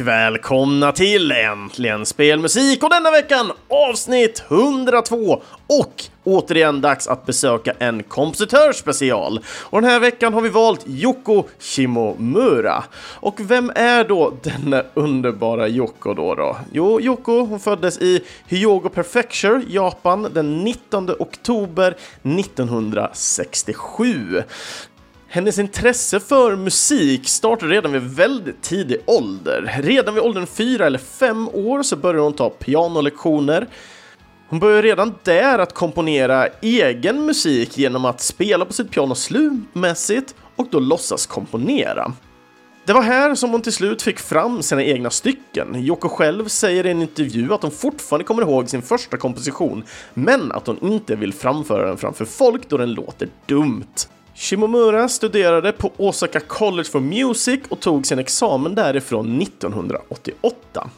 och 0.00 0.06
välkomna 0.06 0.92
till 0.92 1.32
Äntligen 1.32 2.06
Spelmusik 2.06 2.82
och 2.82 2.90
denna 2.90 3.10
veckan 3.10 3.52
avsnitt 3.68 4.42
102 4.48 5.42
och 5.66 6.04
återigen 6.24 6.80
dags 6.80 7.08
att 7.08 7.26
besöka 7.26 7.72
en 7.78 8.02
kompositörsspecial. 8.02 9.40
Och 9.60 9.80
den 9.80 9.90
här 9.90 10.00
veckan 10.00 10.34
har 10.34 10.40
vi 10.40 10.48
valt 10.48 10.86
Yoko 10.86 11.44
Shimomura. 11.58 12.84
Och 13.14 13.34
vem 13.38 13.72
är 13.74 14.04
då 14.04 14.32
denna 14.42 14.82
underbara 14.94 15.68
Yoko 15.68 16.14
då? 16.14 16.34
då? 16.34 16.56
Jo, 16.72 17.00
Yoko 17.00 17.44
hon 17.44 17.60
föddes 17.60 17.98
i 17.98 18.24
Hyogo 18.46 18.88
Prefecture, 18.88 19.62
Japan 19.68 20.30
den 20.34 20.64
19 20.64 21.10
oktober 21.18 21.96
1967. 22.22 24.42
Hennes 25.32 25.58
intresse 25.58 26.20
för 26.20 26.56
musik 26.56 27.28
startade 27.28 27.72
redan 27.72 27.92
vid 27.92 28.02
väldigt 28.02 28.62
tidig 28.62 28.96
ålder. 29.06 29.80
Redan 29.82 30.14
vid 30.14 30.22
åldern 30.22 30.46
fyra 30.46 30.86
eller 30.86 30.98
fem 30.98 31.48
år 31.48 31.82
så 31.82 31.96
började 31.96 32.22
hon 32.22 32.32
ta 32.32 32.50
pianolektioner. 32.50 33.68
Hon 34.48 34.58
började 34.58 34.82
redan 34.82 35.14
där 35.22 35.58
att 35.58 35.74
komponera 35.74 36.46
egen 36.62 37.26
musik 37.26 37.78
genom 37.78 38.04
att 38.04 38.20
spela 38.20 38.64
på 38.64 38.72
sitt 38.72 38.90
piano 38.90 39.14
slumpmässigt 39.14 40.34
och 40.56 40.66
då 40.70 40.80
låtsas 40.80 41.26
komponera. 41.26 42.12
Det 42.84 42.92
var 42.92 43.02
här 43.02 43.34
som 43.34 43.50
hon 43.50 43.62
till 43.62 43.72
slut 43.72 44.02
fick 44.02 44.18
fram 44.18 44.62
sina 44.62 44.84
egna 44.84 45.10
stycken. 45.10 45.76
Yoko 45.76 46.08
själv 46.08 46.48
säger 46.48 46.86
i 46.86 46.90
en 46.90 47.02
intervju 47.02 47.54
att 47.54 47.62
hon 47.62 47.70
fortfarande 47.70 48.24
kommer 48.24 48.42
ihåg 48.42 48.68
sin 48.68 48.82
första 48.82 49.16
komposition, 49.16 49.84
men 50.14 50.52
att 50.52 50.66
hon 50.66 50.78
inte 50.82 51.16
vill 51.16 51.32
framföra 51.32 51.86
den 51.86 51.96
framför 51.96 52.24
folk 52.24 52.68
då 52.68 52.76
den 52.76 52.92
låter 52.92 53.28
dumt. 53.46 54.06
Shimomura 54.40 55.08
studerade 55.08 55.72
på 55.72 55.92
Osaka 55.96 56.40
College 56.40 56.88
for 56.88 57.00
Music 57.00 57.60
och 57.68 57.80
tog 57.80 58.06
sin 58.06 58.18
examen 58.18 58.74
därifrån 58.74 59.42
1988. 59.42 60.90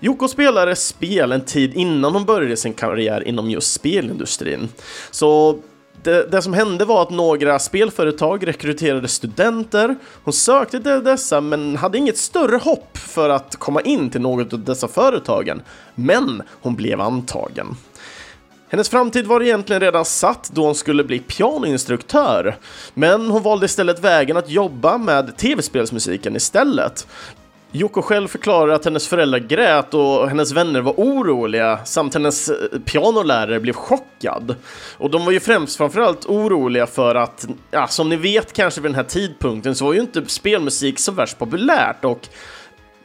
Yoko 0.00 0.28
spelade 0.28 0.76
spel 0.76 1.32
en 1.32 1.44
tid 1.44 1.74
innan 1.74 2.12
hon 2.12 2.24
började 2.24 2.56
sin 2.56 2.72
karriär 2.72 3.28
inom 3.28 3.50
just 3.50 3.72
spelindustrin. 3.72 4.68
Så 5.10 5.58
det, 6.02 6.30
det, 6.30 6.42
som 6.42 6.54
hände 6.54 6.84
var 6.84 7.02
att 7.02 7.10
några 7.10 7.58
spelföretag 7.58 8.48
rekryterade 8.48 9.08
studenter. 9.08 9.96
Hon 10.24 10.32
sökte 10.32 10.80
till 10.80 11.04
dessa 11.04 11.40
men 11.40 11.76
hade 11.76 11.98
inget 11.98 12.18
större 12.18 12.56
hopp 12.56 12.98
för 12.98 13.28
att 13.28 13.56
komma 13.56 13.80
in 13.80 14.10
till 14.10 14.20
något 14.20 14.52
av 14.52 14.64
dessa 14.64 14.88
företagen. 14.88 15.62
Men 15.94 16.42
hon 16.62 16.74
blev 16.74 17.00
antagen. 17.00 17.76
Hennes 18.70 18.88
framtid 18.88 19.26
var 19.26 19.42
egentligen 19.42 19.80
redan 19.80 20.04
satt 20.04 20.50
då 20.52 20.64
hon 20.64 20.74
skulle 20.74 21.04
bli 21.04 21.18
pianoinstruktör, 21.18 22.56
men 22.94 23.30
hon 23.30 23.42
valde 23.42 23.66
istället 23.66 24.00
vägen 24.00 24.36
att 24.36 24.50
jobba 24.50 24.98
med 24.98 25.36
tv-spelsmusiken 25.36 26.36
istället. 26.36 27.06
Joko 27.72 28.02
själv 28.02 28.28
förklarar 28.28 28.72
att 28.72 28.84
hennes 28.84 29.08
föräldrar 29.08 29.38
grät 29.38 29.94
och 29.94 30.28
hennes 30.28 30.52
vänner 30.52 30.80
var 30.80 30.92
oroliga 30.96 31.78
samt 31.84 32.14
hennes 32.14 32.48
eh, 32.48 32.78
pianolärare 32.84 33.60
blev 33.60 33.72
chockad. 33.72 34.54
Och 34.98 35.10
de 35.10 35.24
var 35.24 35.32
ju 35.32 35.40
främst 35.40 35.76
framförallt 35.76 36.26
oroliga 36.26 36.86
för 36.86 37.14
att, 37.14 37.46
ja, 37.70 37.86
som 37.86 38.08
ni 38.08 38.16
vet 38.16 38.52
kanske 38.52 38.80
vid 38.80 38.90
den 38.90 38.96
här 38.96 39.04
tidpunkten 39.04 39.74
så 39.74 39.84
var 39.84 39.92
ju 39.92 40.00
inte 40.00 40.22
spelmusik 40.26 40.98
så 40.98 41.12
värst 41.12 41.38
populärt 41.38 42.04
och 42.04 42.28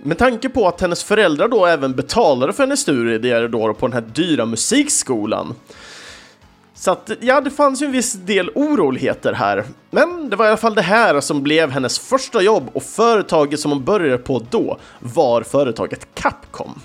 med 0.05 0.17
tanke 0.17 0.49
på 0.49 0.67
att 0.67 0.81
hennes 0.81 1.03
föräldrar 1.03 1.47
då 1.47 1.65
även 1.65 1.95
betalade 1.95 2.53
för 2.53 2.63
hennes 2.63 2.79
studier 2.79 3.47
då 3.47 3.73
på 3.73 3.87
den 3.87 3.93
här 3.93 4.01
dyra 4.13 4.45
musikskolan. 4.45 5.55
Så 6.73 6.91
att, 6.91 7.11
ja, 7.19 7.41
det 7.41 7.51
fanns 7.51 7.81
ju 7.81 7.85
en 7.85 7.91
viss 7.91 8.13
del 8.13 8.49
oroligheter 8.55 9.33
här. 9.33 9.65
Men 9.91 10.29
det 10.29 10.35
var 10.35 10.45
i 10.45 10.47
alla 10.47 10.57
fall 10.57 10.75
det 10.75 10.81
här 10.81 11.21
som 11.21 11.43
blev 11.43 11.71
hennes 11.71 11.99
första 11.99 12.41
jobb 12.41 12.69
och 12.73 12.83
företaget 12.83 13.59
som 13.59 13.71
hon 13.71 13.83
började 13.83 14.17
på 14.17 14.45
då 14.49 14.77
var 14.99 15.41
företaget 15.41 16.07
Capcom. 16.13 16.81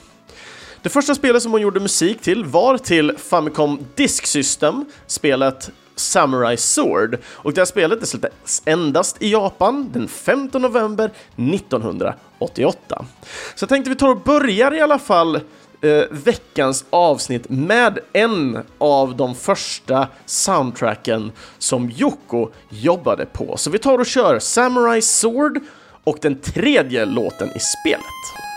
Det 0.83 0.89
första 0.89 1.15
spelet 1.15 1.43
som 1.43 1.53
hon 1.53 1.61
gjorde 1.61 1.81
musik 1.81 2.21
till 2.21 2.45
var 2.45 2.79
till 2.79 3.13
Famicom 3.19 3.79
Disk 3.95 4.27
System, 4.27 4.85
spelet 5.07 5.71
Samurai 6.01 6.57
Sword 6.57 7.19
och 7.27 7.53
det 7.53 7.61
här 7.61 7.67
spelet 7.67 8.09
släpptes 8.09 8.63
endast 8.65 9.23
i 9.23 9.33
Japan 9.33 9.91
den 9.93 10.09
15 10.09 10.63
november 10.63 11.11
1988. 11.37 13.05
Så 13.55 13.63
jag 13.63 13.69
tänkte 13.69 13.91
vi 13.91 13.97
tar 13.97 14.09
och 14.09 14.21
börjar 14.21 14.75
i 14.75 14.81
alla 14.81 14.99
fall 14.99 15.37
eh, 15.81 16.03
veckans 16.11 16.85
avsnitt 16.91 17.49
med 17.49 17.99
en 18.13 18.59
av 18.79 19.17
de 19.17 19.35
första 19.35 20.09
soundtracken 20.27 21.33
som 21.59 21.91
Yoko 21.91 22.51
jobbade 22.69 23.27
på. 23.27 23.57
Så 23.57 23.71
vi 23.71 23.79
tar 23.79 23.99
och 23.99 24.07
kör 24.07 24.39
Samurai 24.39 25.03
Sword 25.03 25.61
och 26.05 26.19
den 26.21 26.41
tredje 26.41 27.05
låten 27.05 27.49
i 27.49 27.61
spelet. 27.61 28.50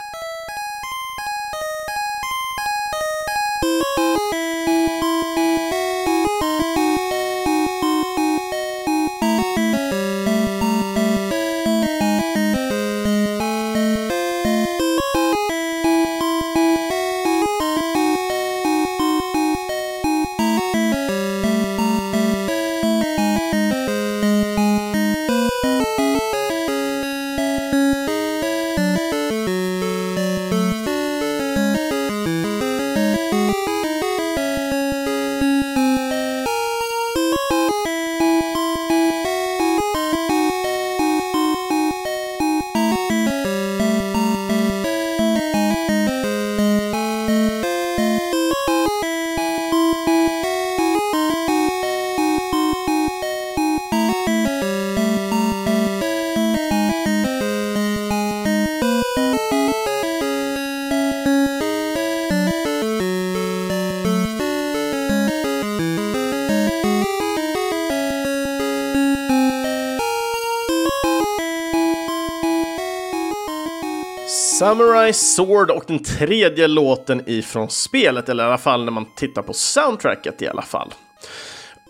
My 75.05 75.13
Sword 75.13 75.71
och 75.71 75.83
den 75.87 76.03
tredje 76.03 76.67
låten 76.67 77.23
ifrån 77.25 77.69
spelet, 77.69 78.29
eller 78.29 78.43
i 78.43 78.47
alla 78.47 78.57
fall 78.57 78.85
när 78.85 78.91
man 78.91 79.05
tittar 79.15 79.41
på 79.41 79.53
soundtracket 79.53 80.41
i 80.41 80.47
alla 80.47 80.61
fall. 80.61 80.93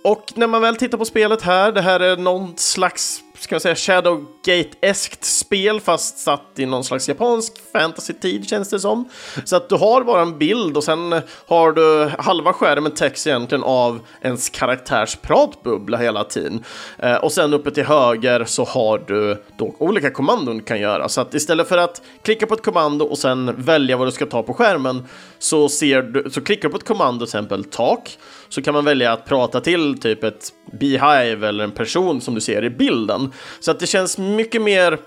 Och 0.03 0.33
när 0.35 0.47
man 0.47 0.61
väl 0.61 0.75
tittar 0.75 0.97
på 0.97 1.05
spelet 1.05 1.41
här, 1.41 1.71
det 1.71 1.81
här 1.81 1.99
är 1.99 2.17
någon 2.17 2.57
slags 2.57 3.23
ska 3.43 3.55
man 3.55 3.59
säga, 3.59 3.75
Shadowgate-eskt 3.75 5.23
spel 5.53 5.79
fast 5.79 6.17
satt 6.17 6.59
i 6.59 6.65
någon 6.65 6.83
slags 6.83 7.09
japansk 7.09 7.53
fantasy-tid 7.73 8.49
känns 8.49 8.69
det 8.69 8.79
som. 8.79 9.09
Så 9.45 9.55
att 9.55 9.69
du 9.69 9.75
har 9.75 10.03
bara 10.03 10.21
en 10.21 10.37
bild 10.37 10.77
och 10.77 10.83
sen 10.83 11.21
har 11.47 11.71
du 11.71 12.11
halva 12.19 12.53
skärmen 12.53 12.91
text 12.91 13.27
egentligen 13.27 13.63
av 13.63 13.99
ens 14.21 14.49
karaktärs 14.49 15.15
pratbubbla 15.15 15.97
hela 15.97 16.23
tiden. 16.23 16.63
Eh, 16.97 17.15
och 17.15 17.31
sen 17.31 17.53
uppe 17.53 17.71
till 17.71 17.83
höger 17.83 18.45
så 18.45 18.63
har 18.63 19.03
du 19.07 19.43
då 19.57 19.75
olika 19.77 20.11
kommandon 20.11 20.57
du 20.57 20.63
kan 20.63 20.79
göra. 20.79 21.09
Så 21.09 21.21
att 21.21 21.33
istället 21.33 21.67
för 21.67 21.77
att 21.77 22.01
klicka 22.21 22.47
på 22.47 22.53
ett 22.53 22.63
kommando 22.63 23.05
och 23.05 23.17
sen 23.17 23.55
välja 23.57 23.97
vad 23.97 24.07
du 24.07 24.11
ska 24.11 24.25
ta 24.25 24.43
på 24.43 24.53
skärmen 24.53 25.07
så, 25.39 25.69
ser 25.69 26.01
du, 26.01 26.29
så 26.29 26.41
klickar 26.41 26.69
du 26.69 26.71
på 26.71 26.77
ett 26.77 26.87
kommando, 26.87 27.25
till 27.25 27.37
exempel 27.37 27.63
tak, 27.63 28.17
så 28.49 28.61
kan 28.61 28.73
man 28.73 28.85
välja 28.85 29.11
att 29.11 29.25
prata 29.25 29.61
till 29.61 29.99
typ 29.99 30.23
ett 30.23 30.53
beehive 30.71 31.47
eller 31.47 31.63
en 31.63 31.71
person 31.71 32.21
som 32.21 32.35
du 32.35 32.41
ser 32.41 32.63
i 32.63 32.69
bilden. 32.69 33.31
Så 33.59 33.71
att 33.71 33.79
det 33.79 33.87
känns 33.87 34.17
mycket 34.17 34.61
mer 34.61 34.99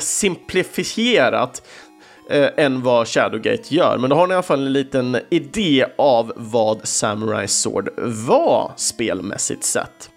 simplifierat 0.00 1.62
eh, 2.30 2.48
än 2.56 2.82
vad 2.82 3.08
Shadowgate 3.08 3.74
gör. 3.74 3.98
Men 3.98 4.10
då 4.10 4.16
har 4.16 4.26
ni 4.26 4.32
i 4.32 4.34
alla 4.34 4.42
fall 4.42 4.66
en 4.66 4.72
liten 4.72 5.18
idé 5.30 5.86
av 5.98 6.32
vad 6.36 6.88
Samurai 6.88 7.48
Sword 7.48 7.88
var 8.26 8.72
spelmässigt 8.76 9.64
sett. 9.64 10.08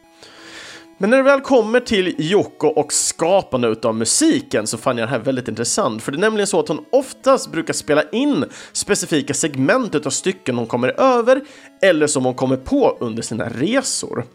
Men 0.97 1.09
när 1.09 1.17
det 1.17 1.23
väl 1.23 1.41
kommer 1.41 1.79
till 1.79 2.15
Yoko 2.21 2.67
och 2.67 2.93
skapande 2.93 3.67
utav 3.67 3.95
musiken 3.95 4.67
så 4.67 4.77
fann 4.77 4.97
jag 4.97 5.07
det 5.07 5.11
här 5.11 5.19
väldigt 5.19 5.47
intressant, 5.47 6.03
för 6.03 6.11
det 6.11 6.17
är 6.17 6.19
nämligen 6.19 6.47
så 6.47 6.59
att 6.59 6.67
hon 6.67 6.85
oftast 6.91 7.51
brukar 7.51 7.73
spela 7.73 8.03
in 8.11 8.45
specifika 8.71 9.33
segment 9.33 10.05
av 10.05 10.09
stycken 10.09 10.57
hon 10.57 10.67
kommer 10.67 11.01
över 11.01 11.41
eller 11.81 12.07
som 12.07 12.25
hon 12.25 12.33
kommer 12.33 12.57
på 12.57 12.97
under 12.99 13.23
sina 13.23 13.49
resor. 13.49 14.25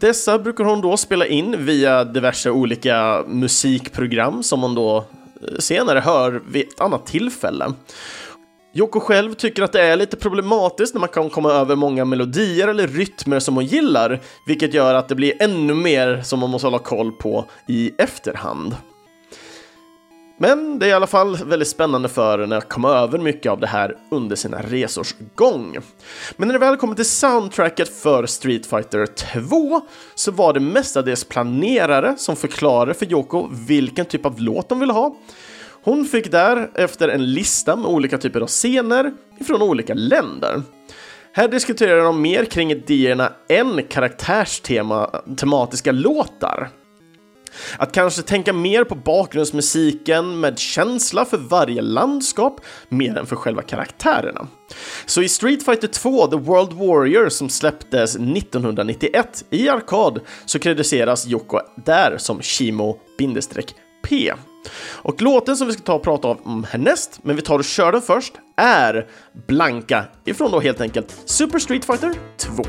Dessa 0.00 0.38
brukar 0.38 0.64
hon 0.64 0.80
då 0.80 0.96
spela 0.96 1.26
in 1.26 1.64
via 1.64 2.04
diverse 2.04 2.50
olika 2.50 3.24
musikprogram 3.26 4.42
som 4.42 4.62
hon 4.62 4.74
då 4.74 4.96
eh, 4.96 5.58
senare 5.58 5.98
hör 5.98 6.42
vid 6.48 6.68
ett 6.68 6.80
annat 6.80 7.06
tillfälle. 7.06 7.72
Yoko 8.74 9.00
själv 9.00 9.34
tycker 9.34 9.62
att 9.62 9.72
det 9.72 9.82
är 9.82 9.96
lite 9.96 10.16
problematiskt 10.16 10.94
när 10.94 11.00
man 11.00 11.08
kan 11.08 11.30
komma 11.30 11.52
över 11.52 11.76
många 11.76 12.04
melodier 12.04 12.68
eller 12.68 12.88
rytmer 12.88 13.38
som 13.38 13.54
hon 13.54 13.64
gillar, 13.64 14.20
vilket 14.46 14.74
gör 14.74 14.94
att 14.94 15.08
det 15.08 15.14
blir 15.14 15.42
ännu 15.42 15.74
mer 15.74 16.22
som 16.22 16.38
man 16.38 16.50
måste 16.50 16.66
hålla 16.66 16.78
koll 16.78 17.12
på 17.12 17.44
i 17.68 17.92
efterhand. 17.98 18.76
Men 20.42 20.78
det 20.78 20.86
är 20.86 20.90
i 20.90 20.92
alla 20.92 21.06
fall 21.06 21.36
väldigt 21.36 21.68
spännande 21.68 22.08
för 22.08 22.38
henne 22.38 22.56
att 22.56 22.68
komma 22.68 22.88
över 22.88 23.18
mycket 23.18 23.52
av 23.52 23.60
det 23.60 23.66
här 23.66 23.96
under 24.10 24.36
sina 24.36 24.62
resors 24.62 25.14
gång. 25.34 25.76
Men 26.36 26.48
när 26.48 26.52
det 26.52 26.58
väl 26.58 26.76
kommer 26.76 26.94
till 26.94 27.04
soundtracket 27.04 28.02
för 28.02 28.26
Street 28.26 28.66
Fighter 28.66 29.06
2 29.06 29.80
så 30.14 30.32
var 30.32 30.52
det 30.52 30.60
mestadels 30.60 31.24
planerare 31.24 32.14
som 32.18 32.36
förklarade 32.36 32.94
för 32.94 33.12
Yoko 33.12 33.48
vilken 33.68 34.06
typ 34.06 34.26
av 34.26 34.40
låt 34.40 34.68
de 34.68 34.80
ville 34.80 34.92
ha. 34.92 35.16
Hon 35.82 36.04
fick 36.04 36.30
därefter 36.30 37.08
en 37.08 37.32
lista 37.32 37.76
med 37.76 37.86
olika 37.86 38.18
typer 38.18 38.40
av 38.40 38.46
scener 38.46 39.12
från 39.46 39.62
olika 39.62 39.94
länder. 39.94 40.62
Här 41.32 41.48
diskuterar 41.48 42.04
de 42.04 42.22
mer 42.22 42.44
kring 42.44 42.70
idéerna 42.70 43.32
än 43.48 43.82
karaktärstematiska 43.88 45.92
låtar. 45.92 46.70
Att 47.76 47.92
kanske 47.92 48.22
tänka 48.22 48.52
mer 48.52 48.84
på 48.84 48.94
bakgrundsmusiken 48.94 50.40
med 50.40 50.58
känsla 50.58 51.24
för 51.24 51.36
varje 51.36 51.82
landskap 51.82 52.60
mer 52.88 53.16
än 53.16 53.26
för 53.26 53.36
själva 53.36 53.62
karaktärerna. 53.62 54.48
Så 55.06 55.22
i 55.22 55.28
Street 55.28 55.64
Fighter 55.64 55.88
2 55.88 56.26
The 56.26 56.36
World 56.36 56.72
Warrior 56.72 57.28
som 57.28 57.48
släpptes 57.48 58.16
1991 58.16 59.44
i 59.50 59.68
arkad 59.68 60.20
så 60.46 60.58
kritiseras 60.58 61.26
Yoko 61.26 61.58
där 61.84 62.18
som 62.18 62.40
Shimo-P. 62.40 64.32
Och 64.82 65.22
låten 65.22 65.56
som 65.56 65.66
vi 65.66 65.72
ska 65.72 65.82
ta 65.82 65.94
och 65.94 66.02
prata 66.02 66.28
om 66.28 66.66
härnäst, 66.70 67.20
men 67.22 67.36
vi 67.36 67.42
tar 67.42 67.58
och 67.58 67.64
kör 67.64 67.92
den 67.92 68.02
först, 68.02 68.32
är 68.56 69.06
Blanka 69.46 70.04
ifrån 70.24 70.50
då 70.50 70.60
helt 70.60 70.80
enkelt 70.80 71.16
Super 71.24 71.58
Street 71.58 71.84
Fighter 71.84 72.14
2. 72.36 72.64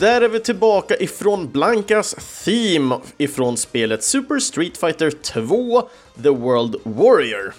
Där 0.00 0.20
är 0.20 0.28
vi 0.28 0.40
tillbaka 0.40 0.96
ifrån 0.96 1.50
Blankas 1.50 2.16
Theme 2.44 2.98
ifrån 3.18 3.56
spelet 3.56 4.04
Super 4.04 4.38
Street 4.38 4.76
Fighter 4.76 5.10
2 5.10 5.88
The 6.22 6.30
World 6.30 6.76
Warrior. 6.82 7.54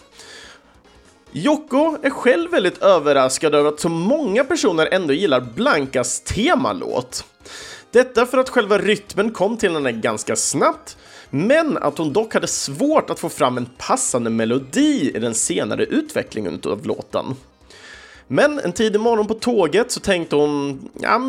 Jocko 1.31 1.97
är 2.03 2.09
själv 2.09 2.51
väldigt 2.51 2.81
överraskad 2.81 3.55
över 3.55 3.69
att 3.69 3.79
så 3.79 3.89
många 3.89 4.43
personer 4.43 4.89
ändå 4.91 5.13
gillar 5.13 5.41
Blankas 5.41 6.21
temalåt. 6.21 7.25
Detta 7.91 8.25
för 8.25 8.37
att 8.37 8.49
själva 8.49 8.77
rytmen 8.77 9.31
kom 9.31 9.57
till 9.57 9.73
henne 9.73 9.91
ganska 9.91 10.35
snabbt, 10.35 10.97
men 11.29 11.77
att 11.77 11.97
hon 11.97 12.13
dock 12.13 12.33
hade 12.33 12.47
svårt 12.47 13.09
att 13.09 13.19
få 13.19 13.29
fram 13.29 13.57
en 13.57 13.69
passande 13.77 14.29
melodi 14.29 15.11
i 15.15 15.19
den 15.19 15.33
senare 15.33 15.85
utvecklingen 15.85 16.61
av 16.65 16.85
låten. 16.85 17.35
Men 18.27 18.59
en 18.59 18.71
tidig 18.71 19.01
morgon 19.01 19.27
på 19.27 19.33
tåget 19.33 19.91
så 19.91 19.99
tänkte 19.99 20.35
hon, 20.35 20.79
ja, 21.01 21.21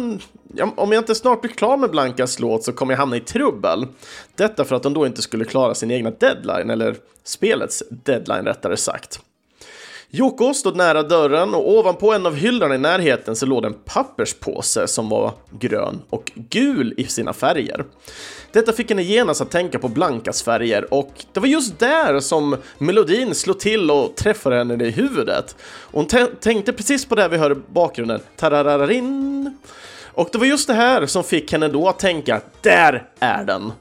om 0.61 0.93
jag 0.93 1.01
inte 1.01 1.15
snart 1.15 1.41
blir 1.41 1.53
klar 1.53 1.77
med 1.77 1.91
Blankas 1.91 2.39
låt 2.39 2.65
så 2.65 2.73
kommer 2.73 2.93
jag 2.93 2.99
hamna 2.99 3.17
i 3.17 3.21
trubbel. 3.21 3.87
Detta 4.35 4.65
för 4.65 4.77
att 4.77 4.85
hon 4.85 4.95
då 4.95 5.07
inte 5.07 5.23
skulle 5.23 5.45
klara 5.45 5.75
sin 5.75 5.91
egna 5.91 6.11
deadline, 6.11 6.71
eller 6.71 6.97
spelets 7.25 7.83
deadline 7.91 8.45
rättare 8.45 8.77
sagt. 8.77 9.21
Joko 10.15 10.55
stod 10.55 10.77
nära 10.77 11.03
dörren 11.03 11.55
och 11.55 11.71
ovanpå 11.71 12.13
en 12.13 12.27
av 12.27 12.35
hyllorna 12.35 12.75
i 12.75 12.79
närheten 12.79 13.37
så 13.37 13.47
låg 13.47 13.65
en 13.65 13.75
papperspåse 13.85 14.87
som 14.87 15.09
var 15.09 15.33
grön 15.51 16.03
och 16.11 16.33
gul 16.35 16.95
i 16.97 17.05
sina 17.05 17.33
färger. 17.33 17.85
Detta 18.53 18.73
fick 18.73 18.91
henne 18.91 19.03
genast 19.03 19.41
att 19.41 19.51
tänka 19.51 19.79
på 19.79 19.89
Blankas 19.89 20.43
färger 20.43 20.95
och 20.95 21.13
det 21.33 21.41
var 21.41 21.47
just 21.47 21.79
där 21.79 22.21
som 22.21 22.57
melodin 22.79 23.35
slog 23.35 23.61
till 23.61 23.91
och 23.91 24.17
träffade 24.17 24.57
henne 24.57 24.85
i 24.85 24.91
huvudet. 24.91 25.57
Hon 25.93 26.07
tänkte 26.41 26.73
precis 26.73 27.07
på 27.07 27.15
det 27.15 27.29
vi 27.29 27.37
hör 27.37 27.53
i 27.53 27.57
bakgrunden, 27.69 28.21
tarararin. 28.37 29.57
Och 30.15 30.29
det 30.33 30.39
var 30.39 30.47
just 30.47 30.67
det 30.67 30.75
här 30.75 31.07
som 31.07 31.25
fick 31.25 31.53
henne 31.53 31.69
då 31.69 31.89
att 31.89 31.99
tänka, 31.99 32.41
där 32.61 33.07
är 33.21 33.45
den! 33.45 33.73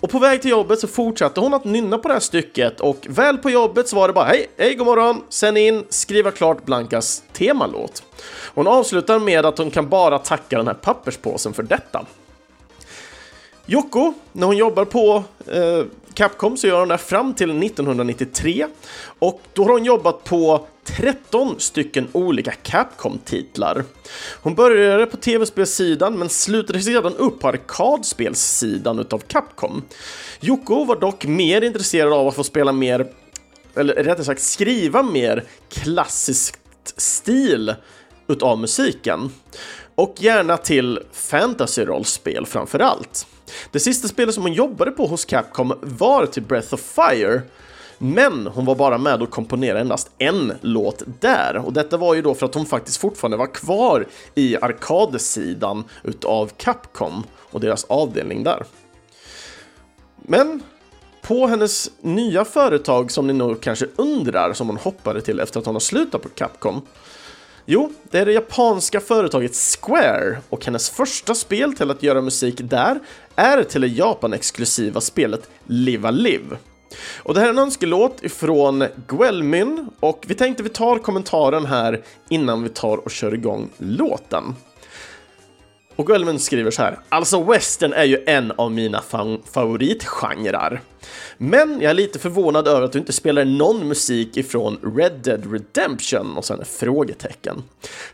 Och 0.00 0.10
på 0.10 0.18
väg 0.18 0.42
till 0.42 0.50
jobbet 0.50 0.80
så 0.80 0.88
fortsatte 0.88 1.40
hon 1.40 1.54
att 1.54 1.64
nynna 1.64 1.98
på 1.98 2.08
det 2.08 2.14
här 2.14 2.20
stycket 2.20 2.80
och 2.80 3.06
väl 3.08 3.38
på 3.38 3.50
jobbet 3.50 3.88
så 3.88 3.96
var 3.96 4.08
det 4.08 4.14
bara 4.14 4.24
hej, 4.24 4.46
hej, 4.56 4.74
god 4.74 4.86
morgon, 4.86 5.22
sen 5.28 5.56
in, 5.56 5.84
skriva 5.88 6.30
klart 6.30 6.64
Blankas 6.64 7.22
temalåt. 7.32 8.02
Hon 8.54 8.66
avslutar 8.66 9.18
med 9.18 9.46
att 9.46 9.58
hon 9.58 9.70
kan 9.70 9.88
bara 9.88 10.18
tacka 10.18 10.56
den 10.56 10.66
här 10.66 10.74
papperspåsen 10.74 11.52
för 11.52 11.62
detta. 11.62 12.06
Jocko, 13.72 14.12
när 14.32 14.46
hon 14.46 14.56
jobbar 14.56 14.84
på 14.84 15.24
eh, 15.46 15.84
Capcom 16.14 16.56
så 16.56 16.66
gör 16.66 16.80
hon 16.80 16.88
det 16.88 16.98
fram 16.98 17.34
till 17.34 17.62
1993 17.62 18.66
och 19.18 19.40
då 19.52 19.62
har 19.62 19.72
hon 19.72 19.84
jobbat 19.84 20.24
på 20.24 20.66
13 20.84 21.60
stycken 21.60 22.08
olika 22.12 22.52
Capcom-titlar. 22.62 23.84
Hon 24.42 24.54
började 24.54 25.06
på 25.06 25.16
tv-spelssidan 25.16 26.18
men 26.18 26.28
slutade 26.28 26.80
sedan 26.80 27.16
upp 27.16 27.40
på 27.40 27.48
arkadspelssidan 27.48 28.98
utav 28.98 29.18
Capcom. 29.18 29.82
Jocko 30.40 30.84
var 30.84 31.00
dock 31.00 31.26
mer 31.26 31.62
intresserad 31.62 32.12
av 32.12 32.28
att 32.28 32.34
få 32.34 32.44
spela 32.44 32.72
mer, 32.72 33.06
eller 33.74 33.94
rättare 33.94 34.24
sagt 34.24 34.42
skriva 34.42 35.02
mer 35.02 35.44
klassiskt 35.68 37.00
stil 37.00 37.74
utav 38.28 38.58
musiken. 38.58 39.30
Och 39.94 40.14
gärna 40.18 40.56
till 40.56 40.98
fantasy-rollspel 41.12 42.46
framför 42.46 42.78
allt. 42.78 43.26
Det 43.70 43.80
sista 43.80 44.08
spelet 44.08 44.34
som 44.34 44.42
hon 44.42 44.52
jobbade 44.52 44.90
på 44.90 45.06
hos 45.06 45.24
Capcom 45.24 45.72
var 45.80 46.26
till 46.26 46.42
Breath 46.42 46.74
of 46.74 46.80
Fire, 46.80 47.42
men 47.98 48.46
hon 48.46 48.64
var 48.64 48.74
bara 48.74 48.98
med 48.98 49.22
och 49.22 49.30
komponerade 49.30 49.80
endast 49.80 50.10
en 50.18 50.52
låt 50.60 51.02
där. 51.20 51.56
Och 51.56 51.72
detta 51.72 51.96
var 51.96 52.14
ju 52.14 52.22
då 52.22 52.34
för 52.34 52.46
att 52.46 52.54
hon 52.54 52.66
faktiskt 52.66 53.00
fortfarande 53.00 53.36
var 53.36 53.54
kvar 53.54 54.06
i 54.34 54.56
arkadsidan 54.56 55.84
utav 56.02 56.50
Capcom 56.56 57.22
och 57.36 57.60
deras 57.60 57.84
avdelning 57.84 58.44
där. 58.44 58.64
Men 60.16 60.62
på 61.22 61.46
hennes 61.46 61.90
nya 62.00 62.44
företag 62.44 63.10
som 63.10 63.26
ni 63.26 63.32
nog 63.32 63.60
kanske 63.60 63.86
undrar, 63.96 64.52
som 64.52 64.66
hon 64.66 64.76
hoppade 64.76 65.20
till 65.20 65.40
efter 65.40 65.60
att 65.60 65.66
hon 65.66 65.74
har 65.74 65.80
slutat 65.80 66.22
på 66.22 66.28
Capcom, 66.28 66.82
Jo, 67.66 67.92
det 68.10 68.18
är 68.18 68.26
det 68.26 68.32
japanska 68.32 69.00
företaget 69.00 69.56
Square 69.56 70.38
och 70.48 70.64
hennes 70.64 70.90
första 70.90 71.34
spel 71.34 71.72
till 71.72 71.90
att 71.90 72.02
göra 72.02 72.20
musik 72.20 72.60
där 72.62 73.00
är 73.36 73.62
till 73.62 73.80
det 73.80 73.86
Japan-exklusiva 73.86 75.00
spelet 75.00 75.50
Live 75.66 76.08
a 76.08 76.10
Live. 76.10 76.56
Och 77.16 77.34
det 77.34 77.40
här 77.40 77.46
är 77.46 77.52
en 77.52 77.58
önskelåt 77.58 78.22
ifrån 78.22 78.84
Guelmyn 79.06 79.88
och 80.00 80.24
vi 80.28 80.34
tänkte 80.34 80.62
vi 80.62 80.68
tar 80.68 80.98
kommentaren 80.98 81.66
här 81.66 82.02
innan 82.28 82.62
vi 82.62 82.68
tar 82.68 82.96
och 82.96 83.10
kör 83.10 83.34
igång 83.34 83.68
låten. 83.78 84.54
Och 85.96 86.06
Gullman 86.06 86.38
skriver 86.38 86.70
så 86.70 86.82
här. 86.82 86.98
Alltså 87.08 87.42
western 87.42 87.92
är 87.92 88.04
ju 88.04 88.24
en 88.26 88.52
av 88.56 88.72
mina 88.72 89.02
favoritgenrer. 89.52 90.80
Men 91.38 91.80
jag 91.80 91.90
är 91.90 91.94
lite 91.94 92.18
förvånad 92.18 92.68
över 92.68 92.82
att 92.82 92.92
du 92.92 92.98
inte 92.98 93.12
spelar 93.12 93.44
någon 93.44 93.88
musik 93.88 94.36
ifrån 94.36 94.78
Red 94.96 95.12
Dead 95.22 95.52
Redemption 95.52 96.36
och 96.36 96.44
sen 96.44 96.64
frågetecken. 96.64 97.62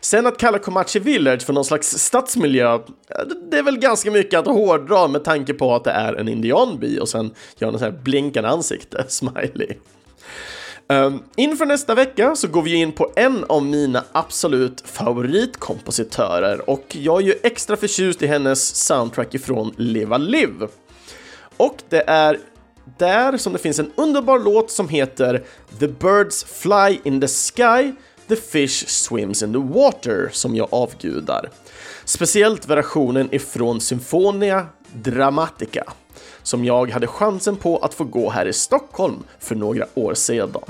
Sen 0.01 0.27
att 0.27 0.37
kalla 0.37 0.59
Comanche 0.59 0.99
Village 0.99 1.41
för 1.41 1.53
någon 1.53 1.65
slags 1.65 1.97
stadsmiljö, 1.97 2.73
eh, 2.73 2.79
det 3.51 3.57
är 3.57 3.63
väl 3.63 3.77
ganska 3.77 4.11
mycket 4.11 4.39
att 4.39 4.45
hårdra 4.45 5.07
med 5.07 5.23
tanke 5.23 5.53
på 5.53 5.75
att 5.75 5.83
det 5.83 5.91
är 5.91 6.13
en 6.13 6.27
indianby 6.27 6.99
och 6.99 7.09
sen 7.09 7.31
gör 7.57 7.71
något 7.71 7.79
så 7.79 7.85
här 7.85 7.99
blinkande 8.03 8.49
ansikte, 8.49 9.05
smiley. 9.07 9.73
Um, 10.89 11.23
inför 11.35 11.65
nästa 11.65 11.95
vecka 11.95 12.35
så 12.35 12.47
går 12.47 12.61
vi 12.61 12.75
in 12.75 12.91
på 12.91 13.11
en 13.15 13.43
av 13.49 13.65
mina 13.65 14.03
absolut 14.11 14.81
favoritkompositörer 14.85 16.69
och 16.69 16.95
jag 16.99 17.21
är 17.21 17.25
ju 17.25 17.35
extra 17.43 17.77
förtjust 17.77 18.21
i 18.21 18.27
hennes 18.27 18.75
soundtrack 18.75 19.33
ifrån 19.33 19.73
Leva 19.77 20.17
LIV. 20.17 20.67
Och 21.57 21.77
det 21.89 22.03
är 22.07 22.39
där 22.97 23.37
som 23.37 23.53
det 23.53 23.59
finns 23.59 23.79
en 23.79 23.91
underbar 23.95 24.39
låt 24.39 24.71
som 24.71 24.89
heter 24.89 25.43
The 25.79 25.87
Birds 25.87 26.43
Fly 26.43 26.99
in 27.03 27.21
the 27.21 27.27
Sky, 27.27 27.93
The 28.27 28.35
Fish 28.35 28.87
Swims 28.87 29.43
in 29.43 29.53
the 29.53 29.59
Water 29.59 30.29
som 30.31 30.55
jag 30.55 30.67
avgudar. 30.71 31.49
Speciellt 32.05 32.67
versionen 32.67 33.27
ifrån 33.31 33.81
Symfonia 33.81 34.67
Dramatica 34.93 35.83
som 36.47 36.65
jag 36.65 36.91
hade 36.91 37.07
chansen 37.07 37.55
på 37.55 37.77
att 37.77 37.93
få 37.93 38.03
gå 38.03 38.29
här 38.29 38.45
i 38.45 38.53
Stockholm 38.53 39.23
för 39.39 39.55
några 39.55 39.85
år 39.93 40.13
sedan. 40.13 40.61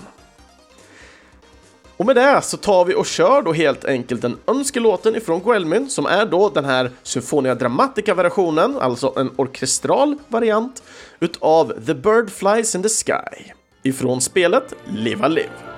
Och 1.98 2.06
med 2.06 2.16
det 2.16 2.42
så 2.44 2.58
tar 2.58 2.86
vi 2.86 2.96
och 2.96 3.06
kör 3.06 3.42
då 3.42 3.54
helt 3.54 3.86
enkelt 3.86 4.22
den 4.22 4.38
önskelåten 4.48 5.16
ifrån 5.16 5.40
Guelmin 5.44 5.90
som 5.90 6.06
är 6.06 6.26
då 6.26 6.50
den 6.50 6.66
här 6.66 6.92
Symfonia 7.04 7.56
Dramatica-versionen, 7.56 8.78
alltså 8.80 9.14
en 9.18 9.32
orkestral 9.36 10.18
variant 10.28 10.84
utav 11.20 11.86
The 11.86 11.94
Bird 11.94 12.30
Flies 12.30 12.76
in 12.76 12.84
the 12.84 12.90
Sky 12.90 13.52
ifrån 13.84 14.22
spelet 14.22 14.74
Live 14.86 15.30
Live. 15.30 15.77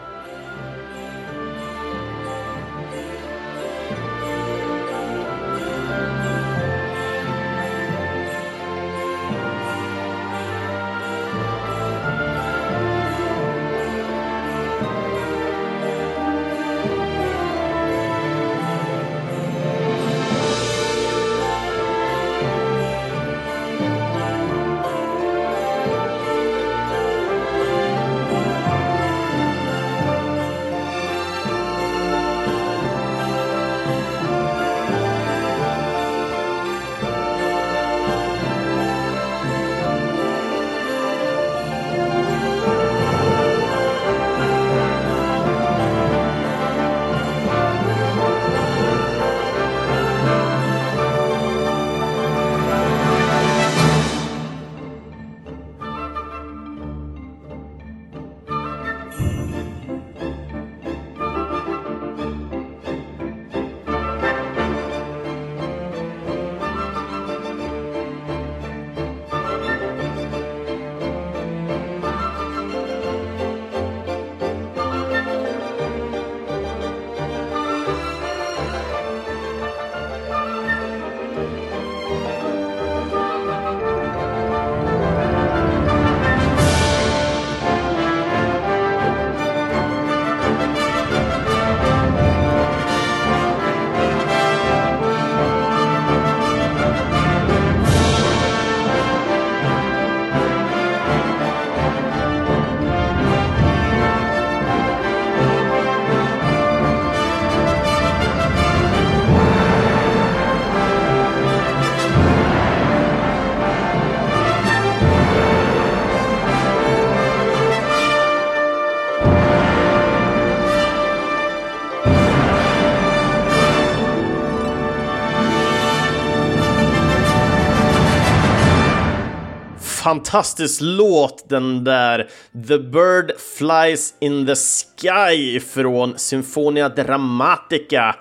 Fantastisk 130.03 130.81
låt 130.81 131.49
den 131.49 131.83
där 131.83 132.29
The 132.67 132.77
Bird 132.77 133.31
Flies 133.57 134.13
in 134.19 134.45
the 134.45 134.55
Sky 134.55 135.59
från 135.59 136.19
Symfonia 136.19 136.89
Dramatica. 136.89 138.15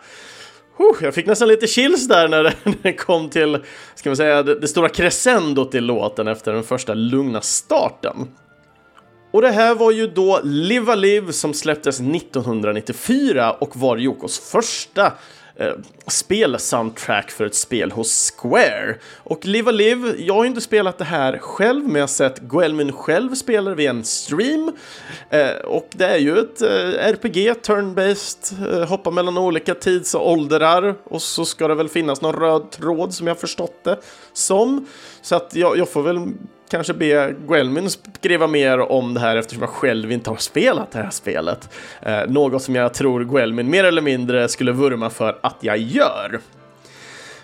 jag 1.00 1.14
fick 1.14 1.26
nästan 1.26 1.48
lite 1.48 1.66
chills 1.66 2.08
där 2.08 2.28
när 2.28 2.54
det 2.82 2.92
kom 2.98 3.28
till, 3.28 3.58
ska 3.94 4.10
man 4.10 4.16
säga, 4.16 4.42
det, 4.42 4.60
det 4.60 4.68
stora 4.68 4.88
crescendot 4.88 5.74
i 5.74 5.80
låten 5.80 6.28
efter 6.28 6.52
den 6.52 6.62
första 6.62 6.94
lugna 6.94 7.40
starten. 7.40 8.28
Och 9.32 9.42
det 9.42 9.50
här 9.50 9.74
var 9.74 9.90
ju 9.90 10.06
då 10.06 10.40
Live 10.44 10.92
a 10.92 10.94
Live 10.94 11.32
som 11.32 11.54
släpptes 11.54 12.00
1994 12.00 13.52
och 13.52 13.76
var 13.76 13.96
Yokos 13.96 14.38
första 14.38 15.12
eh, 15.58 15.72
spelsoundtrack 16.06 17.30
för 17.30 17.46
ett 17.46 17.54
spel 17.54 17.92
hos 17.92 18.32
Square. 18.36 18.96
Och 19.16 19.46
Live 19.46 19.68
a 19.68 19.72
Live, 19.72 20.14
jag 20.18 20.34
har 20.34 20.44
inte 20.44 20.60
spelat 20.60 20.98
det 20.98 21.04
här 21.04 21.38
själv, 21.38 21.84
men 21.84 21.94
jag 21.94 22.02
har 22.02 22.06
sett 22.06 22.40
Guelmin 22.40 22.92
själv 22.92 23.34
spela 23.34 23.74
via 23.74 23.90
en 23.90 24.04
stream. 24.04 24.72
Eh, 25.30 25.56
och 25.64 25.88
det 25.90 26.06
är 26.06 26.18
ju 26.18 26.38
ett 26.38 26.62
eh, 26.62 27.08
RPG, 27.08 27.54
turn-based, 27.62 28.72
eh, 28.80 28.88
hoppa 28.88 29.10
mellan 29.10 29.38
olika 29.38 29.74
tids 29.74 30.14
och 30.14 30.30
åldrar. 30.30 30.94
Och 31.04 31.22
så 31.22 31.44
ska 31.44 31.68
det 31.68 31.74
väl 31.74 31.88
finnas 31.88 32.20
någon 32.20 32.34
röd 32.34 32.70
tråd 32.70 33.14
som 33.14 33.26
jag 33.26 33.38
förstått 33.38 33.84
det 33.84 33.98
som. 34.32 34.86
Så 35.22 35.36
att 35.36 35.54
jag, 35.54 35.78
jag 35.78 35.88
får 35.88 36.02
väl 36.02 36.28
kanske 36.68 36.94
be 36.94 37.34
Guelmin 37.48 37.90
skriva 37.90 38.46
mer 38.46 38.78
om 38.78 39.14
det 39.14 39.20
här 39.20 39.36
eftersom 39.36 39.62
jag 39.62 39.70
själv 39.70 40.12
inte 40.12 40.30
har 40.30 40.36
spelat 40.36 40.90
det 40.90 40.98
här 40.98 41.10
spelet. 41.10 41.68
Eh, 42.02 42.20
något 42.28 42.62
som 42.62 42.74
jag 42.74 42.94
tror 42.94 43.24
Guelmin 43.24 43.70
mer 43.70 43.84
eller 43.84 44.02
mindre 44.02 44.48
skulle 44.48 44.72
vurma 44.72 45.10
för 45.10 45.38
att 45.40 45.56
jag 45.60 45.78
gör. 45.78 46.40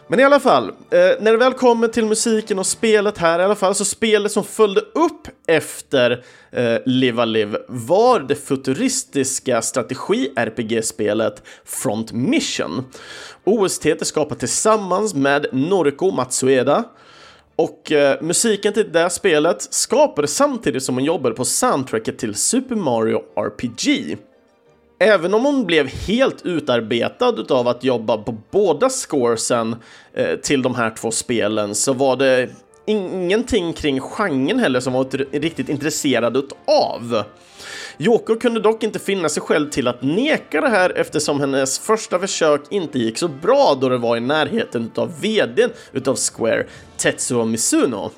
Men 0.09 0.21
i 0.21 0.23
alla 0.23 0.41
fall, 0.41 0.69
eh, 0.69 0.99
när 1.21 1.33
det 1.33 1.37
väl 1.37 1.53
kommer 1.53 1.89
till 1.89 2.05
musiken 2.05 2.59
och 2.59 2.67
spelet 2.67 3.19
här 3.19 3.41
i 3.41 3.43
alla 3.43 3.55
fall, 3.55 3.75
så 3.75 3.85
spelet 3.85 4.33
som 4.33 4.45
följde 4.45 4.81
upp 4.81 5.29
efter 5.47 6.25
eh, 6.51 6.79
Live 6.85 7.23
a 7.23 7.25
Live 7.25 7.59
var 7.69 8.21
det 8.21 8.35
futuristiska 8.35 9.63
strategi-RPG-spelet 9.63 11.43
Front 11.65 12.13
Mission. 12.13 12.85
OST 13.45 13.87
är 13.87 14.05
skapat 14.05 14.39
tillsammans 14.39 15.15
med 15.15 15.47
Noriko 15.53 16.11
Matsueda 16.11 16.85
och 17.57 17.93
eh, 17.93 18.23
musiken 18.23 18.73
till 18.73 18.93
det 18.93 19.11
spelet 19.11 19.63
skapades 19.63 20.37
samtidigt 20.37 20.83
som 20.83 20.95
hon 20.95 21.05
jobbade 21.05 21.35
på 21.35 21.45
soundtracket 21.45 22.19
till 22.19 22.35
Super 22.35 22.77
Mario 22.77 23.23
RPG. 23.37 24.19
Även 24.99 25.35
om 25.35 25.45
hon 25.45 25.67
blev 25.67 25.87
helt 25.87 26.47
utarbetad 26.47 27.35
av 27.51 27.69
att 27.69 27.85
jobba 27.85 28.17
på 28.17 28.37
båda 28.51 28.89
scoresen 28.89 29.77
eh, 30.15 30.37
till 30.37 30.63
de 30.63 30.75
här 30.75 30.91
två 30.91 31.11
spelen 31.11 31.75
så 31.75 31.93
var 31.93 32.17
det 32.17 32.49
ingenting 32.87 33.73
kring 33.73 34.01
genren 34.01 34.59
heller 34.59 34.81
som 34.81 34.93
var 34.93 35.05
riktigt 35.41 35.69
intresserad 35.69 36.37
av. 36.67 37.25
Yoko 37.99 38.37
kunde 38.37 38.61
dock 38.61 38.83
inte 38.83 38.99
finna 38.99 39.29
sig 39.29 39.43
själv 39.43 39.71
till 39.71 39.89
att 39.89 40.03
neka 40.03 40.61
det 40.61 40.69
här 40.69 40.99
eftersom 40.99 41.41
hennes 41.41 41.79
första 41.79 42.19
försök 42.19 42.61
inte 42.71 42.99
gick 42.99 43.19
så 43.19 43.29
bra 43.29 43.79
då 43.81 43.89
det 43.89 43.99
var 43.99 44.17
i 44.17 44.21
närheten 44.21 44.91
av 44.95 45.21
vdn 45.21 45.71
utav 45.93 46.17
Square, 46.17 46.67
Tetsuo 46.97 47.45
Mizuno. 47.45 48.11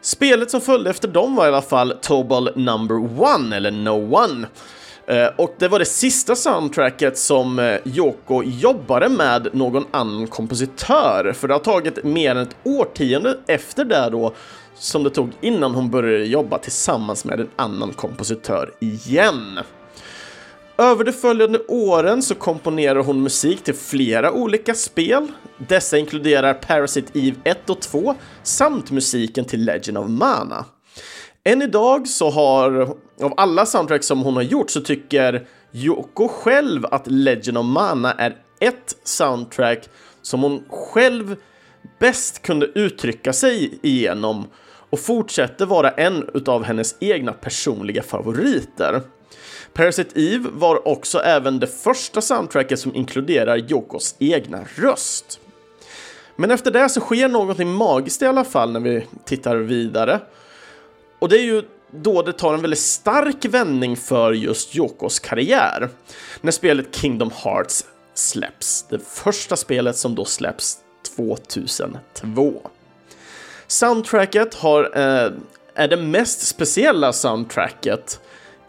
Spelet 0.00 0.50
som 0.50 0.60
följde 0.60 0.90
efter 0.90 1.08
dem 1.08 1.36
var 1.36 1.44
i 1.44 1.48
alla 1.48 1.62
fall 1.62 1.94
Tobal 2.02 2.50
Number 2.56 3.22
One, 3.22 3.56
eller 3.56 3.70
No 3.70 4.16
One. 4.16 4.46
Eh, 5.06 5.26
och 5.36 5.54
det 5.58 5.68
var 5.68 5.78
det 5.78 5.84
sista 5.84 6.36
soundtracket 6.36 7.18
som 7.18 7.58
eh, 7.58 7.76
Yoko 7.84 8.42
jobbade 8.42 9.08
med 9.08 9.48
någon 9.52 9.84
annan 9.90 10.26
kompositör, 10.26 11.32
för 11.32 11.48
det 11.48 11.54
har 11.54 11.58
tagit 11.60 12.04
mer 12.04 12.30
än 12.30 12.42
ett 12.42 12.56
årtionde 12.64 13.38
efter 13.46 13.84
det 13.84 14.08
då 14.10 14.34
som 14.74 15.02
det 15.02 15.10
tog 15.10 15.30
innan 15.40 15.74
hon 15.74 15.90
började 15.90 16.24
jobba 16.24 16.58
tillsammans 16.58 17.24
med 17.24 17.40
en 17.40 17.50
annan 17.56 17.92
kompositör 17.92 18.72
igen. 18.80 19.58
Över 20.78 21.04
de 21.04 21.12
följande 21.12 21.58
åren 21.68 22.22
så 22.22 22.34
komponerar 22.34 23.02
hon 23.02 23.22
musik 23.22 23.64
till 23.64 23.74
flera 23.74 24.32
olika 24.32 24.74
spel. 24.74 25.26
Dessa 25.68 25.98
inkluderar 25.98 26.54
Parasite 26.54 27.18
Eve 27.18 27.36
1 27.44 27.70
och 27.70 27.80
2 27.80 28.14
samt 28.42 28.90
musiken 28.90 29.44
till 29.44 29.64
Legend 29.64 29.98
of 29.98 30.08
Mana. 30.08 30.64
Än 31.44 31.62
idag 31.62 32.08
så 32.08 32.30
har, 32.30 32.72
av 33.22 33.34
alla 33.36 33.66
soundtracks 33.66 34.06
som 34.06 34.22
hon 34.22 34.34
har 34.34 34.42
gjort 34.42 34.70
så 34.70 34.80
tycker 34.80 35.46
Yoko 35.72 36.28
själv 36.28 36.86
att 36.86 37.06
Legend 37.06 37.58
of 37.58 37.66
Mana 37.66 38.12
är 38.12 38.36
ett 38.60 38.96
soundtrack 39.04 39.88
som 40.22 40.42
hon 40.42 40.64
själv 40.68 41.36
bäst 41.98 42.42
kunde 42.42 42.66
uttrycka 42.66 43.32
sig 43.32 43.78
igenom 43.82 44.46
och 44.90 45.00
fortsätter 45.00 45.66
vara 45.66 45.90
en 45.90 46.42
av 46.46 46.64
hennes 46.64 46.96
egna 47.00 47.32
personliga 47.32 48.02
favoriter. 48.02 49.02
Parasite 49.72 50.20
Eve 50.20 50.48
var 50.52 50.88
också 50.88 51.18
även 51.18 51.60
det 51.60 51.66
första 51.66 52.20
soundtracket 52.20 52.78
som 52.78 52.94
inkluderar 52.94 53.72
Yokos 53.72 54.14
egna 54.18 54.64
röst. 54.74 55.40
Men 56.36 56.50
efter 56.50 56.70
det 56.70 56.88
så 56.88 57.00
sker 57.00 57.28
någonting 57.28 57.68
magiskt 57.68 58.22
i 58.22 58.26
alla 58.26 58.44
fall 58.44 58.72
när 58.72 58.80
vi 58.80 59.06
tittar 59.24 59.56
vidare. 59.56 60.20
Och 61.24 61.30
det 61.30 61.38
är 61.38 61.42
ju 61.42 61.62
då 61.90 62.22
det 62.22 62.32
tar 62.32 62.54
en 62.54 62.60
väldigt 62.60 62.78
stark 62.78 63.44
vändning 63.44 63.96
för 63.96 64.32
just 64.32 64.76
Yokos 64.76 65.18
karriär. 65.18 65.88
När 66.40 66.52
spelet 66.52 66.96
Kingdom 66.96 67.30
Hearts 67.44 67.84
släpps. 68.14 68.86
Det 68.88 68.98
första 68.98 69.56
spelet 69.56 69.96
som 69.96 70.14
då 70.14 70.24
släpps 70.24 70.78
2002. 71.16 72.70
Soundtracket 73.66 74.54
har, 74.54 74.90
eh, 74.94 75.32
är 75.74 75.88
det 75.88 75.96
mest 75.96 76.46
speciella 76.46 77.12
soundtracket 77.12 78.20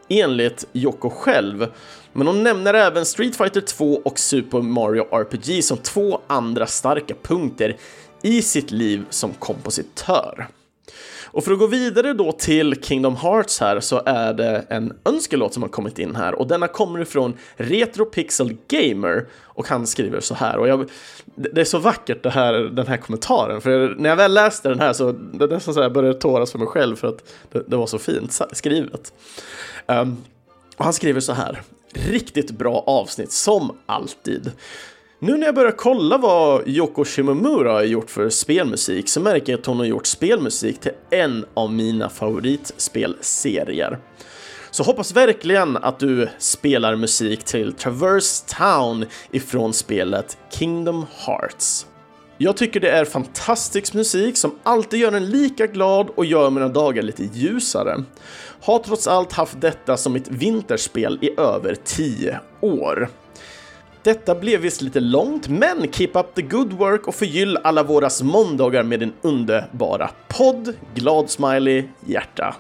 enligt 0.10 0.68
Yoko 0.74 1.10
själv. 1.10 1.68
Men 2.14 2.28
hon 2.28 2.44
nämner 2.44 2.74
även 2.74 3.06
Street 3.06 3.36
Fighter 3.36 3.62
2 3.62 4.02
och 4.06 4.20
Super 4.20 4.62
Mario 4.62 5.08
RPG 5.12 5.62
som 5.62 5.78
två 5.78 6.22
andra 6.28 6.68
starka 6.68 7.14
punkter 7.24 7.78
i 8.22 8.42
sitt 8.42 8.72
liv 8.72 9.06
som 9.10 9.34
kompositör. 9.34 10.48
Och 11.36 11.44
för 11.44 11.52
att 11.52 11.60
gå 11.60 11.68
vidare 11.68 12.14
då 12.14 12.32
till 12.32 12.84
Kingdom 12.84 13.16
Hearts 13.16 13.60
här 13.60 13.80
så 13.80 14.02
är 14.06 14.34
det 14.34 14.66
en 14.70 14.94
önskelåt 15.06 15.54
som 15.54 15.64
har 15.64 15.70
kommit 15.70 16.00
in 16.00 16.16
här 16.16 16.36
och 16.36 16.48
denna 16.48 16.68
kommer 16.68 17.02
ifrån 17.02 17.34
Retro 17.56 18.06
Pixel 18.06 18.58
Gamer 18.68 19.28
och 19.44 19.68
han 19.68 19.88
skriver 19.88 20.20
så 20.20 20.36
här 20.36 20.58
och 20.58 20.68
jag, 20.68 20.90
det 21.36 21.62
är 21.62 21.66
så 21.66 21.80
vackert 21.80 22.24
det 22.24 22.30
här, 22.30 22.54
den 22.54 22.88
här 22.88 22.98
kommentaren 22.98 23.62
för 23.62 23.96
när 23.98 24.10
jag 24.10 24.16
väl 24.16 24.34
läste 24.34 24.70
den 24.70 24.80
här 24.80 24.94
så 24.94 25.12
det 25.12 25.48
nästan 25.48 25.74
så 25.74 25.80
jag 25.80 25.94
började 25.94 26.20
tåras 26.20 26.52
för 26.52 26.60
mig 26.60 26.68
själv 26.68 26.96
för 26.96 27.08
att 27.08 27.24
det, 27.52 27.64
det 27.68 27.76
var 27.76 27.88
så 27.88 27.98
fint 27.98 28.42
skrivet. 28.52 29.14
Um, 29.86 30.18
och 30.78 30.86
han 30.86 30.94
skriver 30.94 31.20
så 31.20 31.34
här, 31.34 31.62
riktigt 31.94 32.52
bra 32.52 32.84
avsnitt 32.88 33.32
som 33.32 33.78
alltid. 33.86 34.52
Nu 35.20 35.38
när 35.38 35.46
jag 35.46 35.56
börjar 35.56 35.72
kolla 35.72 36.18
vad 36.18 36.68
Yoko 36.68 37.06
Shimomura 37.06 37.72
har 37.72 37.84
gjort 37.84 38.10
för 38.10 38.30
spelmusik 38.30 39.10
så 39.10 39.20
märker 39.22 39.52
jag 39.54 39.60
att 39.60 39.66
hon 39.66 39.78
har 39.78 39.86
gjort 39.86 40.06
spelmusik 40.06 40.80
till 40.80 40.92
en 41.10 41.46
av 41.54 41.74
mina 41.74 42.10
favoritspelserier. 42.10 44.00
Så 44.72 44.84
hoppas 44.84 45.16
verkligen 45.16 45.78
att 45.78 46.00
du 46.00 46.30
spelar 46.38 46.96
musik 46.96 47.44
till 47.44 47.74
Traverse 47.74 48.46
Town 48.58 49.06
ifrån 49.32 49.74
spelet 49.74 50.38
Kingdom 50.52 51.06
Hearts. 51.26 51.86
Jag 52.38 52.58
tycker 52.58 52.80
det 52.80 52.92
är 52.92 53.06
fantastisk 53.06 53.94
musik 53.94 54.38
som 54.38 54.56
alltid 54.64 55.00
gör 55.00 55.12
en 55.12 55.30
lika 55.30 55.68
glad 55.68 56.10
och 56.16 56.26
gör 56.26 56.50
mina 56.50 56.68
dagar 56.68 57.04
lite 57.04 57.24
ljusare. 57.24 58.04
Har 58.62 58.80
trots 58.80 59.08
allt 59.08 59.34
haft 59.34 59.62
detta 59.62 59.98
som 59.98 60.14
mitt 60.14 60.28
vinterspel 60.28 61.20
i 61.22 61.40
över 61.40 61.76
10 61.86 62.40
år. 62.62 63.10
Detta 64.06 64.36
blev 64.36 64.62
visst 64.62 64.82
lite 64.82 65.00
långt, 65.00 65.48
men 65.48 65.92
keep 65.92 66.10
up 66.14 66.36
the 66.36 66.42
good 66.42 66.74
work 66.74 67.08
och 67.08 67.16
förgyll 67.16 67.58
alla 67.64 67.84
våras 67.84 68.22
måndagar 68.22 68.84
med 68.84 69.00
din 69.00 69.14
underbara 69.22 70.10
podd. 70.28 70.74
Glad 70.96 71.30
smiley, 71.30 71.84
hjärta. 72.06 72.56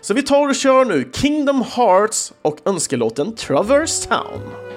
Så 0.00 0.14
vi 0.14 0.22
tar 0.22 0.48
och 0.48 0.54
kör 0.54 0.84
nu 0.84 1.10
Kingdom 1.12 1.64
Hearts 1.76 2.32
och 2.42 2.58
önskelåten 2.64 3.34
Traverse 3.36 4.08
Town. 4.08 4.67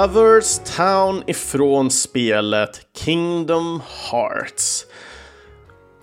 Traverse 0.00 0.62
Town 0.76 1.22
ifrån 1.26 1.90
spelet 1.90 2.80
Kingdom 2.96 3.82
Hearts. 4.10 4.86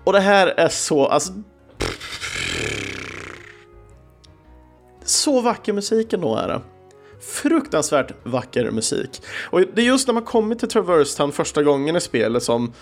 Och 0.03 0.13
det 0.13 0.19
här 0.19 0.47
är 0.47 0.69
så, 0.69 1.05
alltså... 1.05 1.33
Så 5.03 5.41
vacker 5.41 5.73
musik 5.73 6.13
ändå 6.13 6.35
är 6.35 6.47
det. 6.47 6.61
Fruktansvärt 7.21 8.11
vacker 8.23 8.71
musik. 8.71 9.21
Och 9.51 9.59
det 9.59 9.81
är 9.81 9.85
just 9.85 10.07
när 10.07 10.13
man 10.13 10.23
kommer 10.23 10.55
till 10.55 10.69
Traverse 10.69 11.17
Town 11.17 11.31
första 11.31 11.63
gången 11.63 11.95
i 11.95 12.01
spelet 12.01 12.43
som 12.43 12.73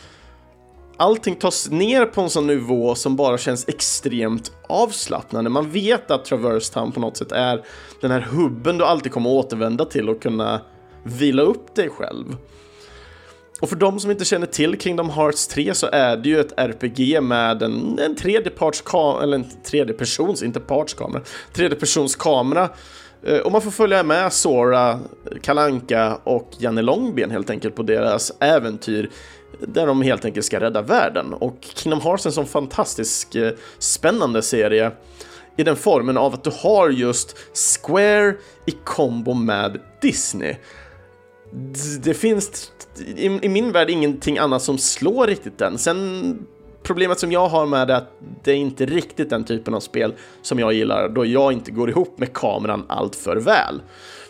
allting 0.98 1.36
tas 1.36 1.70
ner 1.70 2.06
på 2.06 2.22
en 2.22 2.30
sån 2.30 2.48
nivå 2.48 2.96
som 2.96 3.16
bara 3.16 3.38
känns 3.38 3.68
extremt 3.68 4.52
avslappnande. 4.70 5.50
Man 5.50 5.72
vet 5.72 6.12
att 6.12 6.26
Traverse 6.26 6.74
Town 6.74 6.92
på 6.92 7.00
något 7.00 7.18
sätt 7.18 7.32
är 7.32 7.66
den 8.02 8.12
här 8.12 8.22
hubben 8.22 8.78
du 8.78 8.86
alltid 8.86 9.12
kommer 9.12 9.30
återvända 9.30 9.86
till 9.86 10.10
och 10.10 10.22
kunna 10.22 10.62
vila 11.06 11.42
upp 11.42 11.76
dig 11.76 11.90
själv. 11.90 12.36
Och 13.62 13.70
för 13.70 13.76
de 13.76 14.00
som 14.00 14.12
inte 14.12 14.26
känner 14.26 14.48
till 14.48 14.80
Kingdom 14.80 15.10
Hearts 15.10 15.48
3 15.48 15.74
så 15.74 15.88
är 15.92 16.18
det 16.18 16.30
ju 16.30 16.40
ett 16.40 16.54
RPG 16.58 17.24
med 17.24 17.64
en, 17.64 18.00
en 18.00 18.16
tredjeparts 18.16 18.84
eller 19.22 19.36
en 19.36 19.46
tredjepersons, 19.64 20.44
inte 20.44 20.60
partskamera, 20.60 21.22
tredjepersonskamera. 21.54 22.70
Eh, 23.24 23.40
och 23.40 23.52
man 23.52 23.62
får 23.62 23.72
följa 23.72 24.04
med 24.04 24.34
Sora, 24.34 25.00
Kalanka 25.42 26.20
och 26.24 26.52
Janne 26.58 26.82
Långben 26.82 27.32
helt 27.32 27.50
enkelt 27.50 27.76
på 27.76 27.84
deras 27.84 28.32
äventyr 28.40 29.10
där 29.60 29.88
de 29.88 30.02
helt 30.02 30.26
enkelt 30.26 30.46
ska 30.46 30.60
rädda 30.60 30.82
världen. 30.82 31.34
Och 31.34 31.58
Kingdom 31.62 32.02
Hearts 32.02 32.26
är 32.26 32.30
en 32.30 32.34
sån 32.34 32.46
fantastisk 32.46 33.36
eh, 33.36 33.52
spännande 33.80 34.42
serie 34.42 34.92
i 35.58 35.64
den 35.64 35.76
formen 35.76 36.18
av 36.18 36.34
att 36.34 36.44
du 36.44 36.52
har 36.54 36.90
just 36.90 37.38
Square 37.54 38.36
i 38.66 38.72
kombo 38.84 39.34
med 39.34 39.80
Disney. 40.02 40.56
Det 42.04 42.14
finns 42.14 42.72
i 43.18 43.50
min 43.50 43.72
värld 43.72 43.90
ingenting 43.90 44.38
annat 44.38 44.62
som 44.62 44.78
slår 44.78 45.28
riktigt 45.28 45.58
den. 45.58 45.78
Sen 45.78 46.40
problemet 46.84 47.20
som 47.20 47.32
jag 47.32 47.48
har 47.48 47.66
med 47.66 47.88
det 47.88 47.94
är 47.94 47.98
att 47.98 48.12
det 48.44 48.52
är 48.52 48.56
inte 48.56 48.86
riktigt 48.86 49.30
den 49.30 49.44
typen 49.44 49.74
av 49.74 49.80
spel 49.80 50.14
som 50.42 50.60
jag 50.60 50.74
gillar 50.74 51.10
då 51.10 51.26
jag 51.26 51.54
inte 51.54 51.72
går 51.72 51.90
ihop 51.90 52.20
med 52.20 52.34
kameran 52.34 52.86
allt 52.88 53.16
för 53.16 53.36
väl. 53.36 53.82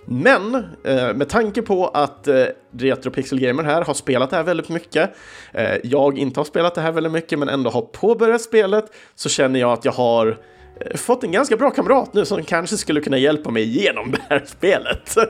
Men 0.05 0.55
eh, 0.83 1.13
med 1.13 1.29
tanke 1.29 1.61
på 1.61 1.87
att 1.87 2.27
eh, 2.27 2.45
Retro 2.77 3.11
Pixel 3.11 3.39
Gamer 3.39 3.63
här 3.63 3.81
har 3.81 3.93
spelat 3.93 4.29
det 4.29 4.35
här 4.35 4.43
väldigt 4.43 4.69
mycket, 4.69 5.11
eh, 5.53 5.77
jag 5.83 6.17
inte 6.17 6.39
har 6.39 6.45
spelat 6.45 6.75
det 6.75 6.81
här 6.81 6.91
väldigt 6.91 7.13
mycket 7.13 7.39
men 7.39 7.49
ändå 7.49 7.69
har 7.69 7.81
påbörjat 7.81 8.41
spelet, 8.41 8.85
så 9.15 9.29
känner 9.29 9.59
jag 9.59 9.71
att 9.71 9.85
jag 9.85 9.91
har 9.91 10.27
eh, 10.27 10.35
Eh, 10.79 10.97
fått 10.97 11.23
en 11.23 11.31
ganska 11.31 11.57
bra 11.57 11.71
kamrat 11.71 12.13
nu 12.13 12.25
som 12.25 12.43
kanske 12.43 12.77
skulle 12.77 13.01
kunna 13.01 13.17
hjälpa 13.17 13.51
mig 13.51 13.63
igenom 13.63 14.11
det 14.11 14.21
här 14.29 14.43
spelet. 14.45 15.15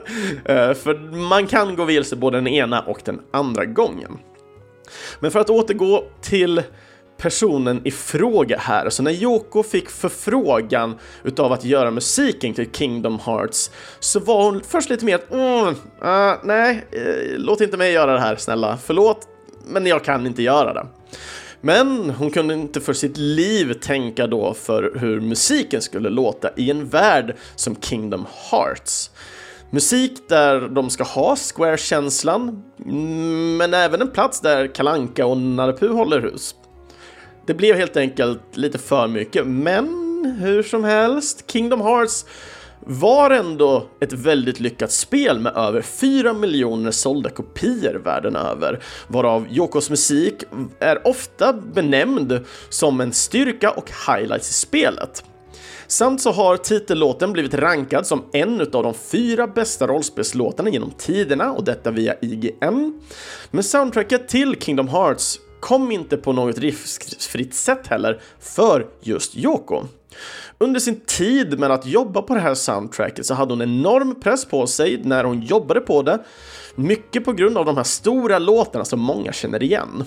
Eh, 0.45 0.73
för 0.73 1.15
man 1.29 1.47
kan 1.47 1.75
gå 1.75 1.85
vilse 1.85 2.15
både 2.15 2.37
den 2.37 2.47
ena 2.47 2.81
och 2.81 3.01
den 3.05 3.21
andra 3.31 3.65
gången. 3.65 4.17
Men 5.19 5.31
för 5.31 5.39
att 5.39 5.49
återgå 5.49 6.03
till 6.21 6.63
personen 7.17 7.81
i 7.83 7.91
fråga 7.91 8.57
här. 8.57 8.89
Så 8.89 9.03
när 9.03 9.11
Yoko 9.11 9.63
fick 9.63 9.89
förfrågan 9.89 10.95
utav 11.23 11.51
att 11.51 11.65
göra 11.65 11.91
musiken 11.91 12.53
till 12.53 12.71
Kingdom 12.71 13.19
Hearts 13.25 13.71
så 13.99 14.19
var 14.19 14.43
hon 14.43 14.61
först 14.67 14.89
lite 14.89 15.05
mer 15.05 15.15
att 15.15 15.31
mm, 15.31 15.67
uh, 15.67 16.33
nej, 16.43 16.85
uh, 16.95 17.37
låt 17.37 17.61
inte 17.61 17.77
mig 17.77 17.91
göra 17.91 18.13
det 18.13 18.19
här 18.19 18.35
snälla, 18.35 18.77
förlåt, 18.83 19.27
men 19.65 19.85
jag 19.85 20.03
kan 20.03 20.27
inte 20.27 20.43
göra 20.43 20.73
det. 20.73 20.87
Men 21.61 22.09
hon 22.09 22.31
kunde 22.31 22.53
inte 22.53 22.81
för 22.81 22.93
sitt 22.93 23.17
liv 23.17 23.73
tänka 23.73 24.27
då 24.27 24.53
för 24.53 24.97
hur 24.99 25.21
musiken 25.21 25.81
skulle 25.81 26.09
låta 26.09 26.49
i 26.55 26.71
en 26.71 26.89
värld 26.89 27.35
som 27.55 27.75
Kingdom 27.75 28.25
Hearts. 28.51 29.11
Musik 29.69 30.29
där 30.29 30.61
de 30.61 30.89
ska 30.89 31.03
ha 31.03 31.35
Square-känslan, 31.35 32.63
mm, 32.85 33.57
men 33.57 33.73
även 33.73 34.01
en 34.01 34.11
plats 34.11 34.41
där 34.41 34.67
Kalanka 34.67 35.25
och 35.25 35.37
Narepu 35.37 35.87
håller 35.87 36.21
hus. 36.21 36.55
Det 37.45 37.53
blev 37.53 37.75
helt 37.75 37.97
enkelt 37.97 38.41
lite 38.53 38.77
för 38.77 39.07
mycket, 39.07 39.47
men 39.47 39.87
hur 40.39 40.63
som 40.63 40.83
helst, 40.83 41.51
Kingdom 41.51 41.81
Hearts 41.81 42.25
var 42.85 43.31
ändå 43.31 43.85
ett 43.99 44.13
väldigt 44.13 44.59
lyckat 44.59 44.91
spel 44.91 45.39
med 45.39 45.57
över 45.57 45.81
4 45.81 46.33
miljoner 46.33 46.91
sålda 46.91 47.29
kopior 47.29 47.93
världen 47.93 48.35
över, 48.35 48.83
varav 49.07 49.47
Yokos 49.51 49.89
musik 49.89 50.43
är 50.79 51.07
ofta 51.07 51.53
benämnd 51.53 52.39
som 52.69 53.01
en 53.01 53.13
styrka 53.13 53.71
och 53.71 53.91
highlights 54.07 54.49
i 54.49 54.53
spelet. 54.53 55.23
Samt 55.87 56.21
så 56.21 56.31
har 56.31 56.57
titellåten 56.57 57.33
blivit 57.33 57.53
rankad 57.53 58.07
som 58.07 58.23
en 58.33 58.61
av 58.61 58.83
de 58.83 58.93
fyra 58.93 59.47
bästa 59.47 59.87
rollspelslåtarna 59.87 60.69
genom 60.69 60.91
tiderna 60.91 61.51
och 61.51 61.63
detta 61.63 61.91
via 61.91 62.15
IGN. 62.21 63.01
Men 63.51 63.63
soundtracket 63.63 64.27
till 64.27 64.55
Kingdom 64.59 64.87
Hearts 64.87 65.39
kom 65.59 65.91
inte 65.91 66.17
på 66.17 66.33
något 66.33 66.57
riskfritt 66.57 67.53
sätt 67.53 67.87
heller 67.87 68.21
för 68.39 68.87
just 69.01 69.37
Yoko. 69.37 69.83
Under 70.57 70.79
sin 70.79 70.99
tid 70.99 71.59
med 71.59 71.71
att 71.71 71.85
jobba 71.85 72.21
på 72.21 72.33
det 72.33 72.39
här 72.39 72.53
soundtracket 72.53 73.25
så 73.25 73.33
hade 73.33 73.53
hon 73.53 73.61
enorm 73.61 74.19
press 74.19 74.45
på 74.45 74.67
sig 74.67 75.01
när 75.03 75.23
hon 75.23 75.41
jobbade 75.41 75.79
på 75.79 76.01
det, 76.01 76.19
mycket 76.75 77.25
på 77.25 77.33
grund 77.33 77.57
av 77.57 77.65
de 77.65 77.77
här 77.77 77.83
stora 77.83 78.39
låtarna 78.39 78.85
som 78.85 78.99
många 78.99 79.33
känner 79.33 79.63
igen. 79.63 80.03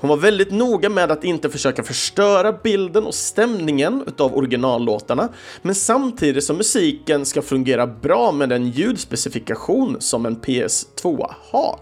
Hon 0.00 0.10
var 0.10 0.16
väldigt 0.16 0.50
noga 0.50 0.88
med 0.88 1.10
att 1.10 1.24
inte 1.24 1.50
försöka 1.50 1.82
förstöra 1.82 2.52
bilden 2.52 3.04
och 3.04 3.14
stämningen 3.14 4.04
utav 4.06 4.36
originallåtarna, 4.36 5.28
men 5.62 5.74
samtidigt 5.74 6.44
som 6.44 6.56
musiken 6.56 7.26
ska 7.26 7.42
fungera 7.42 7.86
bra 7.86 8.32
med 8.32 8.48
den 8.48 8.70
ljudspecifikation 8.70 9.96
som 10.00 10.26
en 10.26 10.36
PS2 10.36 11.26
har. 11.50 11.80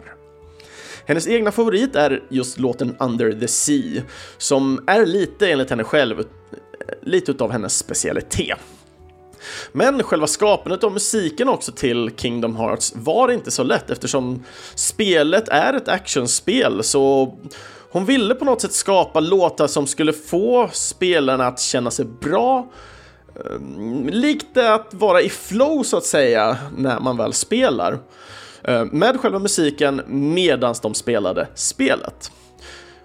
Hennes 1.07 1.29
egna 1.29 1.53
favorit 1.53 1.97
är 1.97 2.23
just 2.29 2.59
låten 2.59 2.97
Under 3.01 3.33
the 3.33 3.49
Sea, 3.49 4.03
som 4.39 4.85
är 4.87 5.07
lite 5.07 5.51
enligt 5.51 5.71
henne 5.71 5.85
själv 5.85 6.25
lite 7.03 7.31
utav 7.31 7.53
hennes 7.53 7.79
specialitet. 7.79 8.59
Men 9.73 10.03
själva 10.03 10.27
skapandet 10.27 10.85
av 10.85 10.93
musiken 10.93 11.49
också 11.49 11.73
till 11.73 12.11
Kingdom 12.17 12.57
Hearts 12.57 12.93
var 12.97 13.31
inte 13.33 13.51
så 13.51 13.63
lätt 13.63 13.91
eftersom 13.91 14.45
spelet 14.75 15.49
är 15.49 15.75
ett 15.75 15.89
actionspel 15.89 16.83
så 16.83 17.35
hon 17.91 18.05
ville 18.05 18.35
på 18.35 18.45
något 18.45 18.61
sätt 18.61 18.73
skapa 18.73 19.21
låtar 19.21 19.67
som 19.67 19.87
skulle 19.87 20.13
få 20.13 20.71
spelarna 20.73 21.47
att 21.47 21.61
känna 21.61 21.91
sig 21.91 22.05
bra 22.05 22.73
ehm, 23.47 24.09
Likt 24.09 24.57
att 24.57 24.95
vara 24.95 25.23
i 25.23 25.31
flow 25.31 25.83
så 25.83 25.97
att 25.97 26.05
säga 26.05 26.57
när 26.77 27.01
man 27.01 27.17
väl 27.17 27.33
spelar. 27.33 27.99
Eh, 28.65 28.85
med 28.85 29.21
själva 29.21 29.39
musiken 29.39 30.03
medan 30.07 30.75
de 30.83 30.95
spelade 30.95 31.49
spelet. 31.55 32.31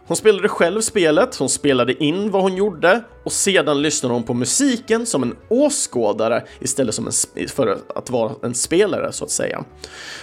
Hon 0.07 0.17
spelade 0.17 0.49
själv 0.49 0.81
spelet, 0.81 1.35
hon 1.35 1.49
spelade 1.49 2.03
in 2.03 2.31
vad 2.31 2.41
hon 2.41 2.55
gjorde 2.55 3.03
och 3.23 3.31
sedan 3.31 3.81
lyssnade 3.81 4.13
hon 4.15 4.23
på 4.23 4.33
musiken 4.33 5.05
som 5.05 5.23
en 5.23 5.35
åskådare 5.49 6.43
istället 6.59 6.95
som 6.95 7.07
en, 7.07 7.47
för 7.47 7.77
att 7.95 8.09
vara 8.09 8.31
en 8.43 8.53
spelare 8.53 9.11
så 9.11 9.23
att 9.23 9.31
säga. 9.31 9.63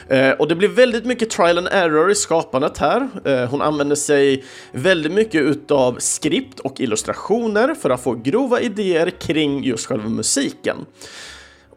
Eh, 0.09 0.31
och 0.31 0.49
det 0.49 0.55
blev 0.55 0.71
väldigt 0.71 1.05
mycket 1.05 1.31
trial 1.31 1.59
and 1.59 1.69
error 1.71 2.11
i 2.11 2.15
skapandet 2.15 2.79
här. 2.79 3.09
Eh, 3.25 3.51
hon 3.51 3.63
använde 3.63 3.97
sig 3.97 4.45
väldigt 4.73 5.13
mycket 5.13 5.43
utav 5.43 5.97
skript 5.99 6.61
och 6.61 6.81
illustrationer 6.81 7.75
för 7.75 7.91
att 7.91 8.03
få 8.03 8.15
grova 8.15 8.61
idéer 8.61 9.11
kring 9.11 9.65
just 9.65 9.87
själva 9.87 10.09
musiken. 10.09 10.77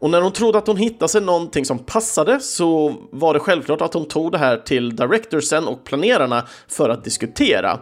Och 0.03 0.09
när 0.09 0.21
hon 0.21 0.31
trodde 0.31 0.57
att 0.57 0.67
hon 0.67 0.77
hittade 0.77 1.09
sig 1.09 1.21
någonting 1.21 1.65
som 1.65 1.79
passade 1.79 2.39
så 2.39 2.95
var 3.11 3.33
det 3.33 3.39
självklart 3.39 3.81
att 3.81 3.93
hon 3.93 4.05
tog 4.05 4.31
det 4.31 4.37
här 4.37 4.57
till 4.57 4.95
directorsen 4.95 5.67
och 5.67 5.83
planerarna 5.83 6.47
för 6.67 6.89
att 6.89 7.03
diskutera. 7.03 7.79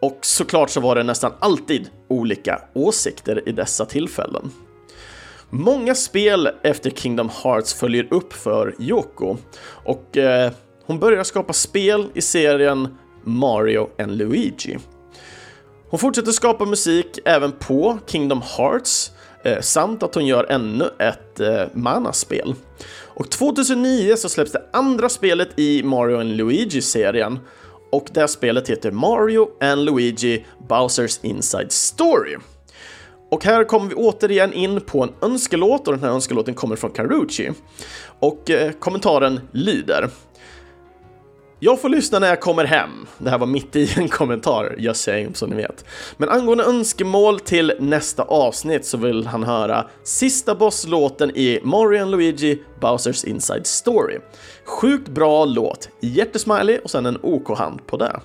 Och 0.00 0.18
såklart 0.22 0.70
så 0.70 0.80
var 0.80 0.96
det 0.96 1.02
nästan 1.02 1.32
alltid 1.38 1.88
olika 2.08 2.62
åsikter 2.74 3.48
i 3.48 3.52
dessa 3.52 3.84
tillfällen. 3.84 4.50
Många 5.50 5.94
spel 5.94 6.48
efter 6.62 6.90
Kingdom 6.90 7.30
Hearts 7.42 7.74
följer 7.74 8.06
upp 8.10 8.32
för 8.32 8.74
Yoko 8.78 9.36
och 9.84 10.16
eh, 10.16 10.52
hon 10.86 10.98
börjar 10.98 11.24
skapa 11.24 11.52
spel 11.52 12.10
i 12.14 12.20
serien 12.20 12.98
Mario 13.24 13.88
and 13.98 14.16
Luigi. 14.16 14.78
Hon 15.90 15.98
fortsätter 15.98 16.32
skapa 16.32 16.64
musik 16.64 17.18
även 17.24 17.52
på 17.52 17.98
Kingdom 18.06 18.42
Hearts 18.56 19.11
eh, 19.44 19.60
samt 19.60 20.02
att 20.02 20.14
hon 20.14 20.26
gör 20.26 20.46
ännu 20.50 20.90
ett 20.98 21.40
eh, 21.40 21.64
Mana-spel. 21.72 22.54
Och 23.14 23.30
2009 23.30 24.16
så 24.16 24.28
släpps 24.28 24.52
det 24.52 24.62
andra 24.72 25.08
spelet 25.08 25.48
i 25.56 25.82
Mario 25.82 26.20
and 26.20 26.36
Luigi-serien 26.36 27.38
och 27.92 28.06
det 28.12 28.28
spelet 28.28 28.68
heter 28.68 28.90
Mario 28.90 29.48
and 29.60 29.84
Luigi 29.84 30.44
Bowsers 30.68 31.18
Inside 31.22 31.72
Story. 31.72 32.36
Och 33.30 33.44
här 33.44 33.64
kommer 33.64 33.88
vi 33.88 33.94
återigen 33.94 34.52
in 34.52 34.80
på 34.80 35.02
en 35.02 35.12
önskelåt 35.22 35.88
och 35.88 35.94
den 35.94 36.02
här 36.02 36.10
önskelåten 36.10 36.54
kommer 36.54 36.76
från 36.76 36.90
Carucci. 36.90 37.50
Och 38.20 38.50
eh, 38.50 38.72
kommentaren 38.72 39.40
lyder 39.52 40.08
jag 41.64 41.80
får 41.80 41.88
lyssna 41.88 42.18
när 42.18 42.28
jag 42.28 42.40
kommer 42.40 42.64
hem. 42.64 43.06
Det 43.18 43.30
här 43.30 43.38
var 43.38 43.46
mitt 43.46 43.76
i 43.76 43.92
en 43.96 44.08
kommentar, 44.08 44.74
jag 44.78 44.96
säger 44.96 45.30
som 45.34 45.50
ni 45.50 45.56
vet. 45.56 45.84
Men 46.16 46.28
angående 46.28 46.64
önskemål 46.64 47.40
till 47.40 47.72
nästa 47.80 48.22
avsnitt 48.22 48.86
så 48.86 48.96
vill 48.96 49.26
han 49.26 49.42
höra 49.42 49.86
sista 50.04 50.54
bosslåten 50.54 51.30
i 51.30 51.60
Mario 51.64 52.04
Luigi 52.04 52.62
Bowsers 52.80 53.24
Inside 53.24 53.66
Story. 53.66 54.18
Sjukt 54.64 55.08
bra 55.08 55.44
låt, 55.44 55.88
hjärtesmiley 56.00 56.78
och 56.78 56.90
sen 56.90 57.06
en 57.06 57.18
OK-hand 57.22 57.86
på 57.86 57.96
det. 57.96 58.20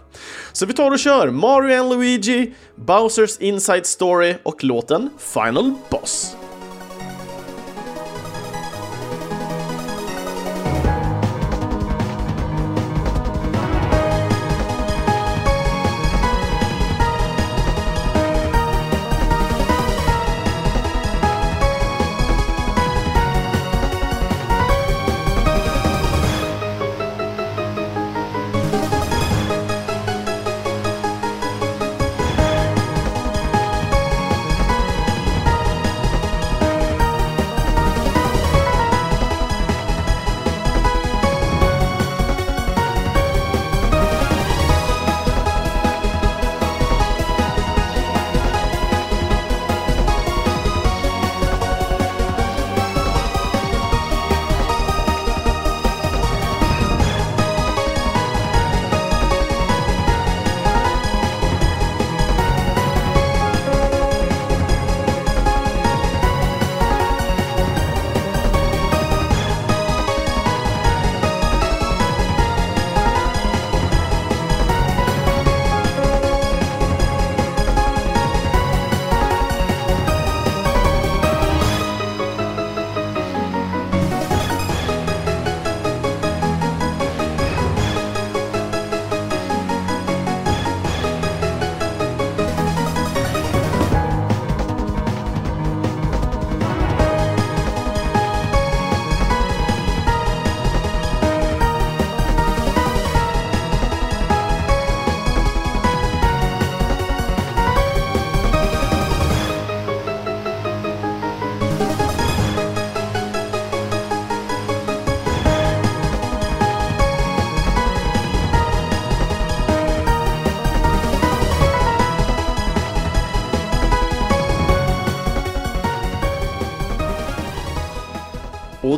Så 0.53 0.65
vi 0.65 0.73
tar 0.73 0.91
och 0.91 0.99
kör 0.99 1.29
Mario 1.29 1.89
Luigi, 1.89 2.53
Bowsers 2.75 3.37
Inside 3.39 3.85
Story 3.85 4.35
och 4.43 4.63
låten 4.63 5.09
Final 5.17 5.73
Boss. 5.89 6.37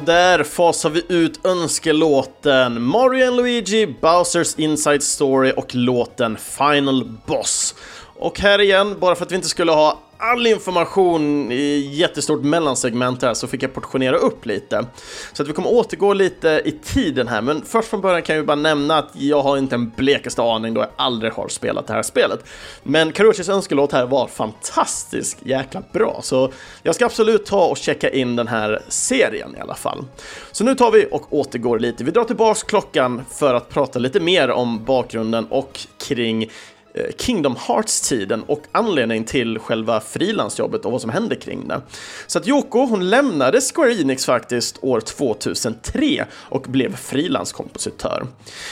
Där 0.10 0.43
fasar 0.43 0.89
vi 0.89 1.04
ut 1.10 1.45
önskelåten 1.45 2.82
Mario 2.82 3.32
Luigi, 3.32 3.95
Bowsers 4.02 4.56
Inside 4.60 5.04
Story 5.04 5.54
och 5.58 5.76
låten 5.76 6.38
Final 6.38 7.06
Boss. 7.26 7.76
Och 8.19 8.39
här 8.39 8.62
igen, 8.62 8.95
bara 9.00 9.15
för 9.15 9.26
att 9.26 9.32
vi 9.32 9.36
inte 9.36 9.48
skulle 9.48 9.72
ha 9.72 10.00
all 10.21 10.47
information 10.47 11.51
i 11.51 11.89
jättestort 11.93 12.43
mellansegment 12.43 13.21
här 13.21 13.34
så 13.34 13.47
fick 13.47 13.63
jag 13.63 13.73
portionera 13.73 14.17
upp 14.17 14.45
lite. 14.45 14.86
Så 15.34 15.43
att 15.43 15.49
vi 15.49 15.53
kommer 15.53 15.73
återgå 15.73 16.13
lite 16.13 16.62
i 16.65 16.71
tiden 16.71 17.27
här, 17.27 17.41
men 17.41 17.62
först 17.62 17.89
från 17.89 18.01
början 18.01 18.21
kan 18.21 18.36
jag 18.36 18.41
ju 18.41 18.45
bara 18.45 18.55
nämna 18.55 18.97
att 18.97 19.10
jag 19.13 19.41
har 19.41 19.58
inte 19.58 19.75
en 19.75 19.89
blekaste 19.89 20.41
aning 20.41 20.73
då 20.73 20.82
jag 20.82 20.89
aldrig 20.95 21.34
har 21.34 21.47
spelat 21.47 21.88
det 21.88 21.93
här 21.93 22.03
spelet. 22.03 22.39
Men 22.84 23.12
Karuchis 23.12 23.49
önskelåt 23.49 23.91
här 23.91 24.05
var 24.05 24.27
fantastiskt 24.27 25.38
jäkla 25.43 25.84
bra, 25.91 26.19
så 26.23 26.51
jag 26.84 26.95
ska 26.95 27.05
absolut 27.05 27.45
ta 27.45 27.65
och 27.65 27.77
checka 27.77 28.10
in 28.10 28.36
den 28.36 28.47
här 28.47 28.82
serien 28.88 29.55
i 29.58 29.60
alla 29.60 29.75
fall. 29.75 30.05
Så 30.51 30.63
nu 30.63 30.75
tar 30.75 30.91
vi 30.91 31.08
och 31.12 31.34
återgår 31.34 31.79
lite. 31.79 32.03
Vi 32.03 32.12
drar 32.12 32.23
tillbaks 32.23 32.63
klockan 32.63 33.25
för 33.32 33.53
att 33.53 33.69
prata 33.69 33.99
lite 33.99 34.19
mer 34.19 34.49
om 34.49 34.86
bakgrunden 34.86 35.45
och 35.49 35.79
kring 36.08 36.49
Eh, 36.93 37.06
Kingdom 37.17 37.56
Hearts-tiden 37.56 38.43
och 38.43 38.63
anledningen 38.71 39.23
till 39.23 39.60
själva 39.60 40.02
frilansjobbet 40.02 40.86
och 40.86 40.91
vad 40.91 41.02
som 41.02 41.10
hände 41.10 41.36
kring 41.36 41.67
det. 41.67 41.82
Så 42.28 42.39
att 42.39 42.47
Yoko, 42.47 42.86
hon 42.86 43.10
lämnade 43.10 43.62
Square 43.62 43.93
Enix 43.93 44.25
faktiskt 44.25 44.78
år 44.82 44.99
2003 44.99 46.25
och 46.34 46.62
blev 46.62 46.95
frilanskompositör. 46.95 48.28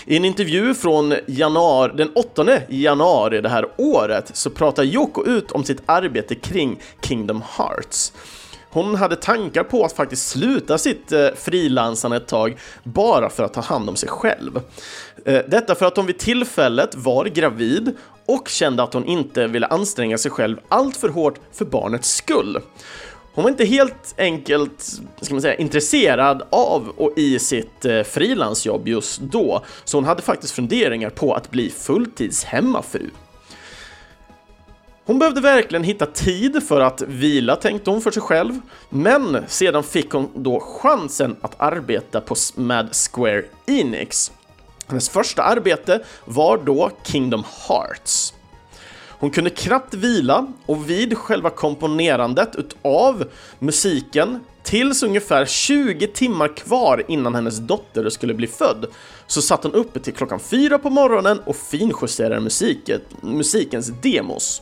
I 0.05 0.17
en 0.17 0.25
intervju 0.25 0.73
från 0.73 1.13
januari, 1.27 1.91
den 1.95 2.09
8 2.15 2.59
januari 2.69 3.41
det 3.41 3.49
här 3.49 3.65
året 3.77 4.31
så 4.33 4.49
pratar 4.49 4.83
Yoko 4.83 5.25
ut 5.25 5.51
om 5.51 5.63
sitt 5.63 5.81
arbete 5.85 6.35
kring 6.35 6.79
Kingdom 7.01 7.43
Hearts. 7.57 8.13
Hon 8.77 8.95
hade 8.95 9.15
tankar 9.15 9.63
på 9.63 9.83
att 9.83 9.93
faktiskt 9.93 10.29
sluta 10.29 10.77
sitt 10.77 11.11
eh, 11.11 11.27
frilansande 11.35 12.17
ett 12.17 12.27
tag 12.27 12.57
bara 12.83 13.29
för 13.29 13.43
att 13.43 13.53
ta 13.53 13.61
hand 13.61 13.89
om 13.89 13.95
sig 13.95 14.09
själv. 14.09 14.59
Eh, 15.25 15.41
detta 15.47 15.75
för 15.75 15.85
att 15.85 15.97
hon 15.97 16.05
vid 16.05 16.17
tillfället 16.17 16.95
var 16.95 17.25
gravid 17.25 17.95
och 18.25 18.47
kände 18.47 18.83
att 18.83 18.93
hon 18.93 19.05
inte 19.05 19.47
ville 19.47 19.67
anstränga 19.67 20.17
sig 20.17 20.31
själv 20.31 20.57
allt 20.69 20.97
för 20.97 21.09
hårt 21.09 21.39
för 21.53 21.65
barnets 21.65 22.15
skull. 22.15 22.59
Hon 23.33 23.43
var 23.43 23.51
inte 23.51 23.65
helt 23.65 24.15
enkelt 24.17 24.81
ska 25.21 25.33
man 25.33 25.41
säga, 25.41 25.55
intresserad 25.55 26.43
av 26.49 26.89
och 26.97 27.13
i 27.17 27.39
sitt 27.39 27.85
eh, 27.85 28.03
frilansjobb 28.03 28.87
just 28.87 29.21
då, 29.21 29.65
så 29.83 29.97
hon 29.97 30.05
hade 30.05 30.21
faktiskt 30.21 30.53
funderingar 30.53 31.09
på 31.09 31.33
att 31.33 31.51
bli 31.51 31.69
fulltids 31.69 32.43
hemmafru. 32.43 33.09
Hon 35.07 35.19
behövde 35.19 35.41
verkligen 35.41 35.83
hitta 35.83 36.05
tid 36.05 36.63
för 36.63 36.81
att 36.81 37.01
vila, 37.01 37.55
tänkte 37.55 37.89
hon 37.89 38.01
för 38.01 38.11
sig 38.11 38.21
själv. 38.21 38.59
Men 38.89 39.43
sedan 39.47 39.83
fick 39.83 40.11
hon 40.11 40.29
då 40.35 40.59
chansen 40.59 41.35
att 41.41 41.61
arbeta 41.61 42.21
på, 42.21 42.35
med 42.55 42.89
Square 42.95 43.43
Enix. 43.65 44.31
Hennes 44.87 45.09
första 45.09 45.43
arbete 45.43 46.03
var 46.25 46.57
då 46.57 46.91
Kingdom 47.03 47.43
Hearts. 47.67 48.33
Hon 49.19 49.29
kunde 49.29 49.49
knappt 49.49 49.93
vila 49.93 50.47
och 50.65 50.89
vid 50.89 51.17
själva 51.17 51.49
komponerandet 51.49 52.55
utav 52.55 53.23
musiken 53.59 54.39
tills 54.63 55.03
ungefär 55.03 55.45
20 55.45 56.07
timmar 56.07 56.55
kvar 56.55 57.03
innan 57.07 57.35
hennes 57.35 57.57
dotter 57.57 58.09
skulle 58.09 58.33
bli 58.33 58.47
född 58.47 58.85
så 59.27 59.41
satt 59.41 59.63
hon 59.63 59.73
uppe 59.73 59.99
till 59.99 60.13
klockan 60.13 60.39
fyra 60.39 60.77
på 60.77 60.89
morgonen 60.89 61.39
och 61.39 61.55
finjusterade 61.55 62.41
musiken, 62.41 63.01
musikens 63.21 63.87
demos. 64.01 64.61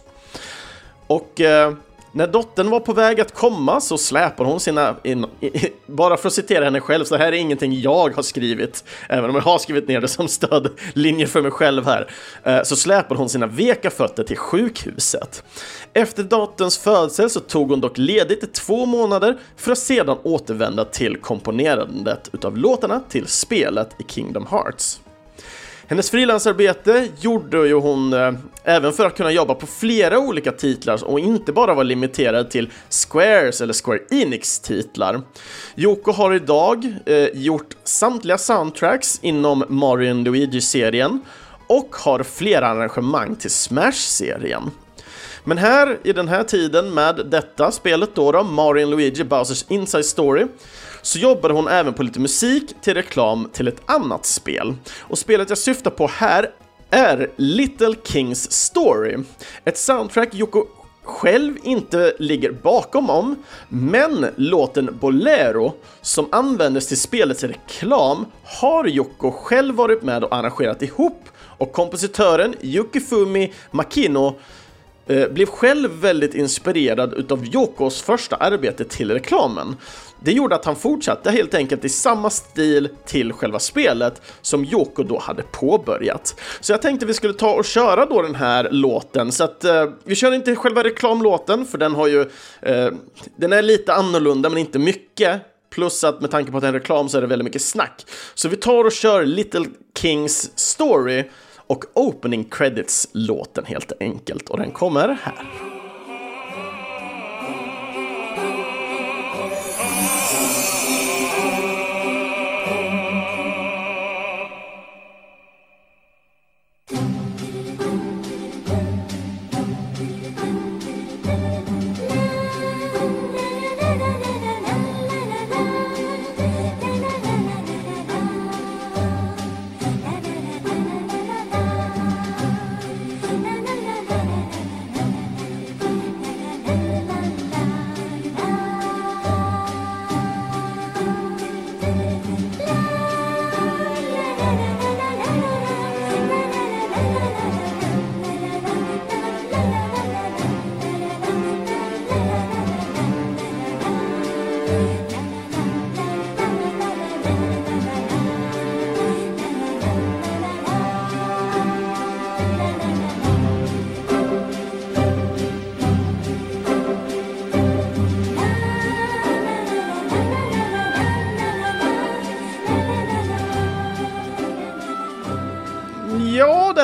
Och 1.08 1.41
eh, 1.41 1.74
när 2.15 2.28
dottern 2.28 2.70
var 2.70 2.80
på 2.80 2.94
väg 2.94 3.22
att 3.22 3.34
komma 3.34 3.82
så 3.82 3.98
släpade 3.98 4.50
hon 4.50 4.60
sina, 4.60 4.96
in, 5.04 5.26
i, 5.41 5.52
bara 5.86 6.18
för 6.18 6.28
att 6.28 6.34
citera 6.34 6.65
henne 6.65 6.80
själv, 6.80 7.06
så 7.06 7.18
det 7.18 7.24
här 7.24 7.32
är 7.32 7.38
ingenting 7.38 7.82
jag 7.82 8.15
har 8.15 8.24
skrivit, 8.24 8.84
även 9.10 9.30
om 9.30 9.36
jag 9.36 9.44
har 9.44 9.58
skrivit 9.58 9.88
ner 9.88 10.02
det 10.02 10.08
som 10.08 10.28
stödlinje 10.28 11.28
för 11.28 11.41
mig 11.41 11.52
själv 11.52 11.86
här, 11.86 12.12
eh, 12.44 12.63
så 12.63 12.76
släpade 12.76 13.20
hon 13.20 13.30
sina 13.30 13.48
veka 13.48 13.89
fötter 13.89 14.24
till 14.24 14.38
sjukhuset. 14.38 15.44
Efter 15.94 16.24
dotterns 16.24 16.78
födsel 16.78 17.30
så 17.30 17.39
tog 17.39 17.70
hon 17.70 17.82
dock 17.82 17.98
ledigt 17.98 18.44
i 18.44 18.48
två 18.48 18.86
månader 18.86 19.38
för 19.58 19.72
att 19.72 19.78
sedan 19.78 20.18
återvända 20.24 20.86
till 20.86 21.18
komponerandet 21.18 22.30
utav 22.34 22.58
låtarna 22.58 23.02
till 23.10 23.28
spelet 23.28 23.89
i 24.00 24.04
Kingdom 24.12 24.48
Hearts. 24.52 25.00
Hennes 25.88 26.10
frilansarbete 26.10 27.08
gjorde 27.19 27.67
ju 27.67 27.74
hon 27.74 28.13
eh, 28.13 28.34
även 28.63 28.93
för 28.93 29.06
att 29.06 29.17
kunna 29.17 29.32
jobba 29.32 29.54
på 29.54 29.67
flera 29.67 30.19
olika 30.19 30.52
titlar 30.52 31.04
och 31.04 31.19
inte 31.19 31.52
bara 31.52 31.74
vara 31.74 31.84
limiterad 31.84 32.50
till 32.50 32.69
Squares 32.89 33.62
eller 33.62 33.74
Square 33.74 34.00
Enix 34.12 34.60
titlar. 34.60 35.21
Yoko 35.76 36.12
har 36.12 36.34
idag 36.34 36.95
eh, 37.06 37.28
gjort 37.34 37.76
samtliga 37.84 38.38
soundtracks 38.38 39.19
inom 39.21 39.63
Mario 39.69 40.13
Luigi-serien 40.13 41.21
och 41.67 41.95
har 41.95 42.24
flera 42.24 42.67
arrangemang 42.67 43.36
till 43.36 43.52
Smash-serien. 43.52 44.71
Men 45.43 45.58
här 45.58 45.98
i 46.04 46.13
den 46.13 46.28
här 46.28 46.43
tiden 46.43 46.93
med 46.93 47.21
detta 47.26 47.71
spelet 47.71 48.15
då, 48.15 48.32
då 48.32 48.43
Mario 48.43 48.88
Luigi 48.88 49.24
Bowsers 49.24 49.65
Inside 49.67 50.06
Story 50.06 50.45
så 51.06 51.20
jobbade 51.20 51.54
hon 51.54 51.68
även 51.68 51.94
på 51.94 52.04
lite 52.04 52.20
musik 52.20 52.82
till 52.82 52.94
reklam 52.94 53.50
till 53.54 53.68
ett 53.68 53.82
annat 53.86 54.26
spel. 54.26 54.76
Och 55.00 55.18
spelet 55.18 55.50
jag 55.50 55.58
syftar 55.58 55.91
på 55.91 56.08
här 56.08 56.50
är 56.89 57.32
Little 57.36 57.96
Kings 58.04 58.52
Story. 58.52 59.18
Ett 59.65 59.78
soundtrack 59.78 60.34
Yoko 60.34 60.65
själv 61.04 61.58
inte 61.63 62.13
ligger 62.20 62.52
bakom 62.52 63.10
om, 63.10 63.36
men 63.70 64.26
låten 64.36 64.98
Bolero 65.02 65.74
som 66.02 66.28
användes 66.32 66.88
till 66.88 67.02
spelets 67.02 67.44
reklam 67.44 68.26
har 68.44 68.88
Yoko 68.88 69.32
själv 69.32 69.76
varit 69.76 70.04
med 70.04 70.24
och 70.24 70.36
arrangerat 70.36 70.82
ihop 70.82 71.24
och 71.38 71.72
kompositören 71.72 72.56
Yukifumi 72.62 73.54
Makino 73.72 74.36
eh, 75.08 75.30
blev 75.30 75.46
själv 75.46 75.91
väldigt 75.91 76.34
inspirerad 76.34 77.13
utav 77.13 77.46
Yokos 77.46 78.02
första 78.02 78.36
arbete 78.36 78.84
till 78.84 79.12
reklamen. 79.12 79.76
Det 80.26 80.32
gjorde 80.32 80.56
att 80.56 80.66
han 80.66 80.76
fortsatte 80.76 81.32
helt 81.32 81.54
enkelt 81.54 81.86
i 81.86 81.90
samma 81.90 82.30
stil 82.30 82.90
till 83.06 83.34
själva 83.34 83.60
spelet 83.60 84.22
som 84.42 84.66
Yoko 84.66 85.04
då 85.04 85.20
hade 85.20 85.44
påbörjat. 85.44 86.40
Så 86.60 86.72
jag 86.74 86.82
tänkte 86.82 87.06
vi 87.06 87.14
skulle 87.14 87.34
ta 87.34 87.54
och 87.54 87.66
köra 87.66 88.06
då 88.06 88.22
den 88.22 88.36
här 88.36 88.68
låten, 88.72 89.32
så 89.32 89.44
att 89.44 89.64
eh, 89.64 89.86
vi 90.04 90.16
kör 90.16 90.32
inte 90.32 90.56
själva 90.56 90.84
reklamlåten, 90.84 91.66
för 91.66 91.78
den 91.78 91.96
har 91.96 92.08
ju, 92.08 92.22
eh, 92.62 92.92
den 93.36 93.54
är 93.54 93.62
lite 93.62 93.94
annorlunda 93.94 94.50
men 94.50 94.58
inte 94.58 94.80
mycket. 94.80 95.42
Plus 95.70 96.04
att 96.04 96.22
med 96.22 96.32
tanke 96.32 96.52
på 96.52 96.58
att 96.58 96.62
det 96.62 96.68
är 96.68 96.74
en 96.74 96.80
reklam 96.80 97.10
så 97.10 97.18
är 97.18 97.22
det 97.22 97.28
väldigt 97.28 97.46
mycket 97.46 97.62
snack. 97.62 98.06
Så 98.34 98.50
vi 98.50 98.56
tar 98.56 98.86
och 98.86 98.92
kör 98.92 99.26
Little 99.26 99.66
Kings 100.00 100.52
Story 100.56 101.24
och 101.68 101.86
Opening 101.94 102.44
Credits-låten 102.44 103.66
helt 103.66 103.92
enkelt, 104.00 104.50
och 104.50 104.58
den 104.58 104.72
kommer 104.72 105.18
här. 105.24 105.75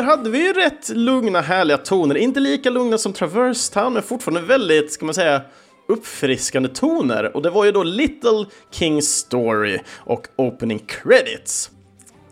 Där 0.02 0.08
hade 0.08 0.30
vi 0.30 0.48
ju 0.48 0.54
rätt 0.54 0.90
lugna, 0.90 1.42
härliga 1.42 1.78
toner. 1.78 2.16
Inte 2.16 2.40
lika 2.40 2.70
lugna 2.70 2.98
som 2.98 3.14
Traverse 3.14 3.74
Town, 3.74 3.94
men 3.94 4.04
fortfarande 4.04 4.42
väldigt, 4.42 4.92
ska 4.92 5.06
man 5.06 5.16
säga, 5.16 5.42
uppfriskande 5.88 6.70
toner 6.70 7.36
och 7.36 7.42
det 7.42 7.50
var 7.50 7.66
ju 7.66 7.72
då 7.72 7.84
Little 7.84 8.46
King 8.72 9.02
Story 9.02 9.80
och 9.98 10.28
Opening 10.36 10.80
Credits. 10.80 11.72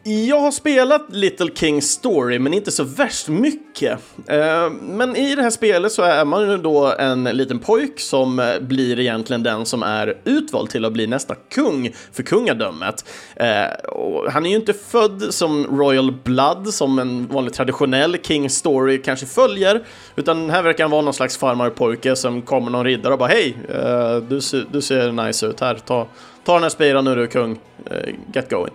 Jag 0.03 0.39
har 0.39 0.51
spelat 0.51 1.05
Little 1.09 1.49
King 1.55 1.81
Story, 1.81 2.39
men 2.39 2.53
inte 2.53 2.71
så 2.71 2.83
värst 2.83 3.27
mycket. 3.27 3.99
Eh, 4.27 4.69
men 4.81 5.15
i 5.15 5.35
det 5.35 5.41
här 5.41 5.49
spelet 5.49 5.91
så 5.91 6.01
är 6.01 6.25
man 6.25 6.49
ju 6.49 6.57
då 6.57 6.93
en 6.99 7.23
liten 7.23 7.59
pojk 7.59 7.99
som 7.99 8.39
eh, 8.39 8.59
blir 8.59 8.99
egentligen 8.99 9.43
den 9.43 9.65
som 9.65 9.83
är 9.83 10.17
utvald 10.23 10.69
till 10.69 10.85
att 10.85 10.93
bli 10.93 11.07
nästa 11.07 11.35
kung 11.35 11.93
för 12.11 12.23
kungadömet. 12.23 13.05
Eh, 13.35 13.47
han 14.29 14.45
är 14.45 14.49
ju 14.49 14.55
inte 14.55 14.73
född 14.73 15.33
som 15.33 15.77
Royal 15.79 16.11
Blood, 16.11 16.73
som 16.73 16.99
en 16.99 17.27
vanlig 17.27 17.53
traditionell 17.53 18.17
King 18.23 18.49
Story 18.49 19.01
kanske 19.01 19.25
följer, 19.25 19.83
utan 20.15 20.49
här 20.49 20.63
verkar 20.63 20.83
han 20.83 20.91
vara 20.91 21.01
någon 21.01 21.13
slags 21.13 21.37
farmarpojke 21.37 22.15
som 22.15 22.41
kommer 22.41 22.71
någon 22.71 22.85
riddare 22.85 23.13
och 23.13 23.19
bara 23.19 23.29
hej, 23.29 23.57
du, 24.29 24.39
du 24.71 24.81
ser 24.81 25.11
nice 25.11 25.45
ut 25.45 25.59
här, 25.59 25.75
ta, 25.75 26.07
ta 26.45 26.53
den 26.53 26.63
här 26.63 26.69
spiran 26.69 27.05
nu 27.05 27.15
du 27.15 27.23
är 27.23 27.27
kung, 27.27 27.59
get 28.33 28.49
going. 28.49 28.73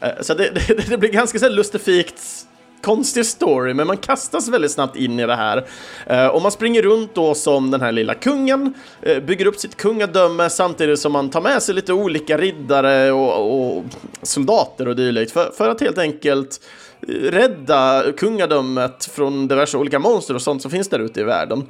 Eh, 0.00 0.10
så 0.20 0.34
det, 0.34 0.50
det, 0.68 0.88
det 0.88 0.98
blir 0.98 1.10
ganska 1.10 1.38
så 1.38 1.44
här 1.44 1.52
lustifikt 1.52 2.46
konstig 2.82 3.26
story, 3.26 3.74
men 3.74 3.86
man 3.86 3.96
kastas 3.96 4.48
väldigt 4.48 4.70
snabbt 4.70 4.96
in 4.96 5.20
i 5.20 5.26
det 5.26 5.34
här. 5.34 5.66
Eh, 6.06 6.26
och 6.26 6.42
man 6.42 6.52
springer 6.52 6.82
runt 6.82 7.14
då 7.14 7.34
som 7.34 7.70
den 7.70 7.80
här 7.80 7.92
lilla 7.92 8.14
kungen, 8.14 8.74
eh, 9.02 9.22
bygger 9.22 9.46
upp 9.46 9.58
sitt 9.58 9.76
kungadöme 9.76 10.50
samtidigt 10.50 10.98
som 10.98 11.12
man 11.12 11.30
tar 11.30 11.40
med 11.40 11.62
sig 11.62 11.74
lite 11.74 11.92
olika 11.92 12.38
riddare 12.38 13.12
och, 13.12 13.76
och 13.76 13.84
soldater 14.22 14.88
och 14.88 14.96
dylikt 14.96 15.32
för, 15.32 15.50
för 15.50 15.68
att 15.68 15.80
helt 15.80 15.98
enkelt 15.98 16.60
rädda 17.22 18.04
kungadömet 18.16 19.04
från 19.04 19.48
diverse 19.48 19.78
olika 19.78 19.98
monster 19.98 20.34
och 20.34 20.42
sånt 20.42 20.62
som 20.62 20.70
finns 20.70 20.88
där 20.88 20.98
ute 20.98 21.20
i 21.20 21.22
världen. 21.22 21.66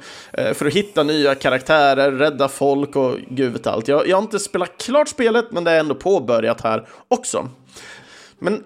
För 0.53 0.65
att 0.65 0.73
hitta 0.73 1.03
nya 1.03 1.35
karaktärer, 1.35 2.11
rädda 2.11 2.47
folk 2.47 2.95
och 2.95 3.15
gud 3.29 3.53
vet 3.53 3.67
allt. 3.67 3.87
Jag, 3.87 4.07
jag 4.07 4.17
har 4.17 4.21
inte 4.21 4.39
spelat 4.39 4.77
klart 4.77 5.07
spelet, 5.07 5.45
men 5.51 5.63
det 5.63 5.71
är 5.71 5.79
ändå 5.79 5.95
påbörjat 5.95 6.61
här 6.61 6.87
också. 7.07 7.49
Men 8.43 8.63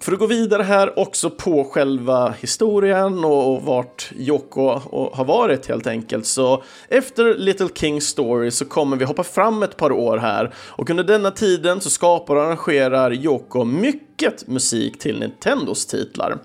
för 0.00 0.12
att 0.12 0.18
gå 0.18 0.26
vidare 0.26 0.62
här 0.62 0.98
också 0.98 1.30
på 1.30 1.64
själva 1.64 2.34
historien 2.40 3.24
och 3.24 3.62
vart 3.62 4.12
Yoko 4.16 4.68
har 5.12 5.24
varit 5.24 5.66
helt 5.66 5.86
enkelt. 5.86 6.26
Så 6.26 6.62
efter 6.88 7.34
Little 7.34 7.68
King 7.74 8.00
Story 8.00 8.50
så 8.50 8.64
kommer 8.64 8.96
vi 8.96 9.04
hoppa 9.04 9.22
fram 9.22 9.62
ett 9.62 9.76
par 9.76 9.92
år 9.92 10.18
här 10.18 10.54
och 10.56 10.90
under 10.90 11.04
denna 11.04 11.30
tiden 11.30 11.80
så 11.80 11.90
skapar 11.90 12.36
och 12.36 12.42
arrangerar 12.42 13.12
Yoko 13.12 13.64
mycket 13.64 14.48
musik 14.48 14.98
till 14.98 15.18
Nintendos 15.20 15.86
titlar. 15.86 16.38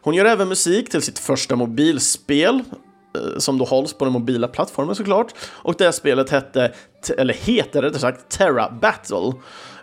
Hon 0.00 0.14
gör 0.14 0.24
även 0.24 0.48
musik 0.48 0.90
till 0.90 1.02
sitt 1.02 1.18
första 1.18 1.56
mobilspel 1.56 2.54
eh, 2.54 3.38
som 3.38 3.58
då 3.58 3.64
hålls 3.64 3.92
på 3.92 4.04
den 4.04 4.12
mobila 4.12 4.48
plattformen 4.48 4.94
såklart. 4.94 5.34
Och 5.42 5.74
det 5.78 5.92
spelet 5.92 6.30
hette, 6.30 6.72
eller 7.18 7.34
heter 7.34 7.82
rättare 7.82 8.00
sagt, 8.00 8.28
Terra 8.28 8.70
Battle. 8.80 9.32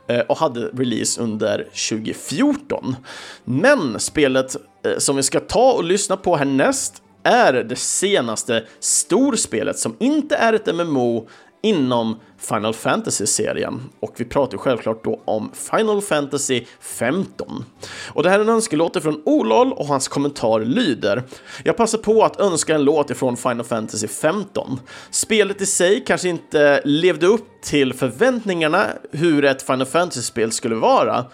Eh, 0.07 0.19
och 0.19 0.37
hade 0.37 0.67
release 0.67 1.21
under 1.21 1.57
2014. 1.57 2.95
Men 3.43 3.99
spelet 3.99 4.55
eh, 4.85 4.97
som 4.97 5.15
vi 5.15 5.23
ska 5.23 5.39
ta 5.39 5.71
och 5.71 5.83
lyssna 5.83 6.17
på 6.17 6.35
härnäst 6.35 7.01
är 7.23 7.53
det 7.53 7.75
senaste 7.75 8.63
storspelet 8.79 9.79
som 9.79 9.95
inte 9.99 10.35
är 10.35 10.53
ett 10.53 10.75
MMO 10.75 11.27
inom 11.65 12.19
Final 12.37 12.73
Fantasy-serien. 12.73 13.81
Och 13.99 14.13
vi 14.17 14.25
pratar 14.25 14.57
självklart 14.57 15.03
då 15.03 15.21
om 15.25 15.51
Final 15.53 16.01
Fantasy 16.01 16.65
15. 16.79 17.65
Och 18.13 18.23
det 18.23 18.29
här 18.29 18.39
är 18.39 18.43
en 18.43 18.49
önskelåt 18.49 19.03
från 19.03 19.21
Olol 19.25 19.73
och 19.73 19.85
hans 19.85 20.07
kommentar 20.07 20.59
lyder 20.59 21.23
Jag 21.63 21.77
passar 21.77 21.97
på 21.97 22.23
att 22.23 22.39
önska 22.39 22.75
en 22.75 22.83
låt 22.83 23.09
ifrån 23.09 23.37
Final 23.37 23.65
Fantasy 23.65 24.07
15. 24.07 24.79
Spelet 25.09 25.61
i 25.61 25.65
sig 25.65 26.03
kanske 26.05 26.29
inte 26.29 26.81
levde 26.85 27.27
upp 27.27 27.61
till 27.61 27.93
förväntningarna 27.93 28.85
hur 29.11 29.45
ett 29.45 29.61
Final 29.61 29.85
Fantasy-spel 29.85 30.51
skulle 30.51 30.75
vara, 30.75 31.25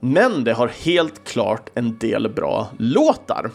men 0.00 0.44
det 0.44 0.52
har 0.52 0.68
helt 0.68 1.24
klart 1.24 1.70
en 1.74 1.98
del 1.98 2.28
bra 2.28 2.68
låtar. 2.78 3.50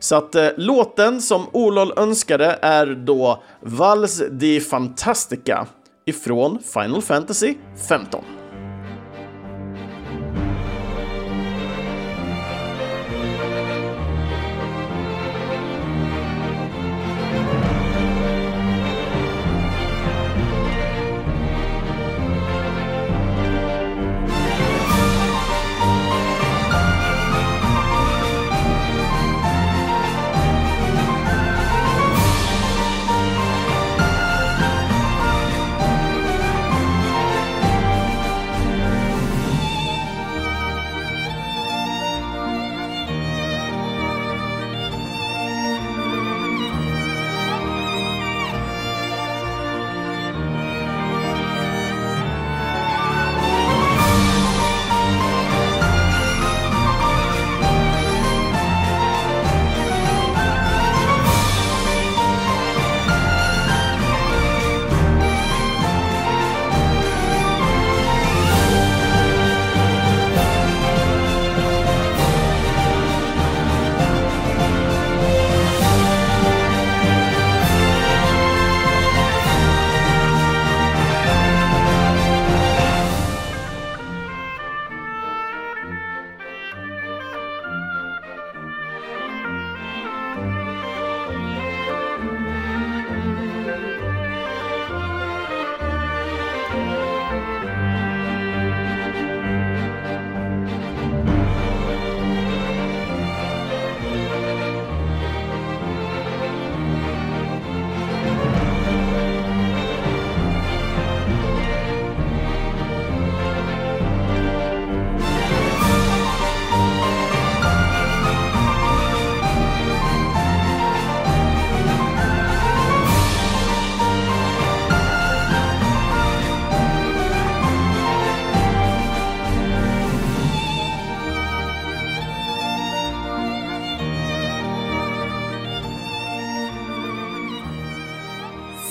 Så 0.00 0.16
att 0.16 0.34
eh, 0.34 0.48
låten 0.56 1.20
som 1.20 1.46
Olol 1.52 1.92
önskade 1.96 2.58
är 2.62 2.86
då 2.86 3.42
Vals 3.60 4.22
di 4.30 4.60
Fantastica 4.60 5.66
ifrån 6.06 6.58
Final 6.74 7.02
Fantasy 7.02 7.54
15. 7.88 8.39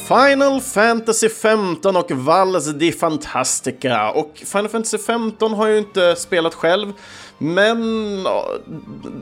Final 0.10 0.62
Fantasy 0.62 1.30
15 1.30 1.96
och 1.96 2.12
Vals 2.12 2.66
di 2.66 2.92
Fantastica. 2.92 4.12
Och 4.12 4.32
Final 4.36 4.70
Fantasy 4.70 4.98
15 4.98 5.54
har 5.54 5.68
jag 5.68 5.74
ju 5.74 5.80
inte 5.80 6.16
spelat 6.16 6.54
själv, 6.54 6.94
men 7.38 7.80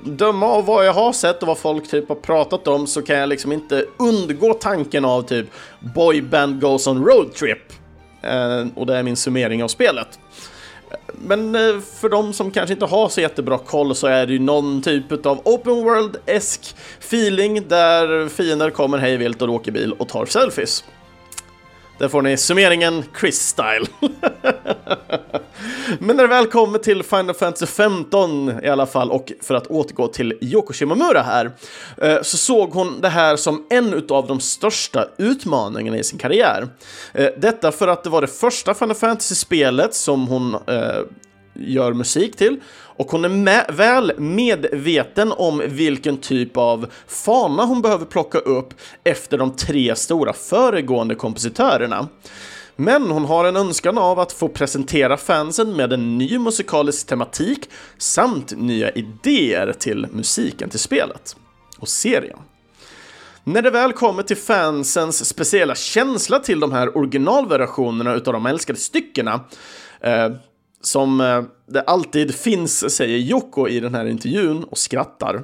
döma 0.03 0.45
av 0.45 0.65
vad 0.65 0.85
jag 0.85 0.93
har 0.93 1.13
sett 1.13 1.41
och 1.41 1.47
vad 1.47 1.57
folk 1.57 1.89
typ 1.89 2.09
har 2.09 2.15
pratat 2.15 2.67
om 2.67 2.87
så 2.87 3.01
kan 3.01 3.17
jag 3.17 3.29
liksom 3.29 3.51
inte 3.51 3.85
undgå 3.97 4.53
tanken 4.53 5.05
av 5.05 5.21
typ 5.21 5.47
Boyband 5.95 6.61
Goes 6.61 6.87
on 6.87 7.05
Road 7.05 7.33
Trip. 7.33 7.73
Eh, 8.21 8.65
och 8.75 8.85
det 8.85 8.97
är 8.97 9.03
min 9.03 9.15
summering 9.15 9.63
av 9.63 9.67
spelet. 9.67 10.19
Men 11.21 11.55
eh, 11.55 11.79
för 11.79 12.09
de 12.09 12.33
som 12.33 12.51
kanske 12.51 12.73
inte 12.73 12.85
har 12.85 13.09
så 13.09 13.21
jättebra 13.21 13.57
koll 13.57 13.95
så 13.95 14.07
är 14.07 14.25
det 14.25 14.33
ju 14.33 14.39
någon 14.39 14.81
typ 14.81 15.25
av 15.25 15.41
open 15.43 15.73
world-esk 15.73 16.75
feeling 16.99 17.67
där 17.67 18.29
fiender 18.29 18.69
kommer 18.69 18.97
hejvilt 18.97 19.41
och 19.41 19.49
åker 19.49 19.71
bil 19.71 19.93
och 19.93 20.09
tar 20.09 20.25
selfies. 20.25 20.83
Där 21.97 22.07
får 22.07 22.21
ni 22.21 22.37
summeringen 22.37 23.03
Chris-style. 23.19 23.87
Men 25.99 26.15
när 26.15 26.23
det 26.23 26.27
väl 26.27 26.47
kommer 26.47 26.79
till 26.79 27.03
Final 27.03 27.33
Fantasy 27.33 27.65
15 27.65 28.59
i 28.63 28.69
alla 28.69 28.85
fall, 28.85 29.11
och 29.11 29.31
för 29.41 29.55
att 29.55 29.67
återgå 29.67 30.07
till 30.07 30.37
Yoko 30.41 30.73
Shimomura 30.73 31.21
här, 31.21 31.51
eh, 31.97 32.21
så 32.21 32.37
såg 32.37 32.73
hon 32.73 33.01
det 33.01 33.09
här 33.09 33.35
som 33.35 33.65
en 33.69 34.05
av 34.09 34.27
de 34.27 34.39
största 34.39 35.07
utmaningarna 35.17 35.97
i 35.97 36.03
sin 36.03 36.19
karriär. 36.19 36.67
Eh, 37.13 37.29
detta 37.37 37.71
för 37.71 37.87
att 37.87 38.03
det 38.03 38.09
var 38.09 38.21
det 38.21 38.27
första 38.27 38.73
Final 38.73 38.95
Fantasy-spelet 38.95 39.93
som 39.93 40.27
hon 40.27 40.55
eh, 40.55 40.99
gör 41.59 41.93
musik 41.93 42.35
till 42.35 42.59
och 42.97 43.11
hon 43.11 43.25
är 43.25 43.29
med, 43.29 43.65
väl 43.73 44.19
medveten 44.19 45.31
om 45.31 45.61
vilken 45.67 46.17
typ 46.17 46.57
av 46.57 46.87
fana 47.07 47.65
hon 47.65 47.81
behöver 47.81 48.05
plocka 48.05 48.37
upp 48.37 48.73
efter 49.03 49.37
de 49.37 49.55
tre 49.55 49.95
stora 49.95 50.33
föregående 50.33 51.15
kompositörerna. 51.15 52.07
Men 52.75 53.11
hon 53.11 53.25
har 53.25 53.45
en 53.45 53.55
önskan 53.55 53.97
av 53.97 54.19
att 54.19 54.31
få 54.31 54.47
presentera 54.47 55.17
fansen 55.17 55.73
med 55.73 55.93
en 55.93 56.17
ny 56.17 56.39
musikalisk 56.39 57.07
tematik 57.07 57.69
samt 57.97 58.57
nya 58.57 58.91
idéer 58.91 59.73
till 59.79 60.07
musiken 60.11 60.69
till 60.69 60.79
spelet 60.79 61.35
och 61.79 61.89
serien. 61.89 62.39
När 63.43 63.61
det 63.61 63.71
väl 63.71 63.93
kommer 63.93 64.23
till 64.23 64.37
fansens 64.37 65.25
speciella 65.25 65.75
känsla 65.75 66.39
till 66.39 66.59
de 66.59 66.71
här 66.71 66.97
originalversionerna 66.97 68.13
utav 68.13 68.33
de 68.33 68.45
älskade 68.45 68.79
styckena 68.79 69.39
eh, 70.01 70.29
som 70.87 71.21
eh, 71.21 71.43
det 71.65 71.81
alltid 71.81 72.35
finns, 72.35 72.95
säger 72.95 73.17
Jocko 73.17 73.67
i 73.67 73.79
den 73.79 73.95
här 73.95 74.05
intervjun 74.05 74.63
och 74.63 74.77
skrattar. 74.77 75.41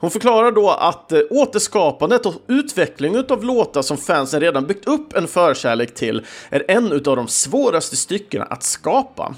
Hon 0.00 0.10
förklarar 0.10 0.52
då 0.52 0.70
att 0.70 1.12
eh, 1.12 1.20
återskapandet 1.30 2.26
och 2.26 2.34
utvecklingen 2.46 3.24
av 3.28 3.44
låtar 3.44 3.82
som 3.82 3.96
fansen 3.96 4.40
redan 4.40 4.66
byggt 4.66 4.88
upp 4.88 5.16
en 5.16 5.26
förkärlek 5.28 5.94
till 5.94 6.26
är 6.50 6.64
en 6.68 6.92
av 6.92 7.16
de 7.16 7.28
svåraste 7.28 7.96
styckena 7.96 8.44
att 8.44 8.62
skapa. 8.62 9.34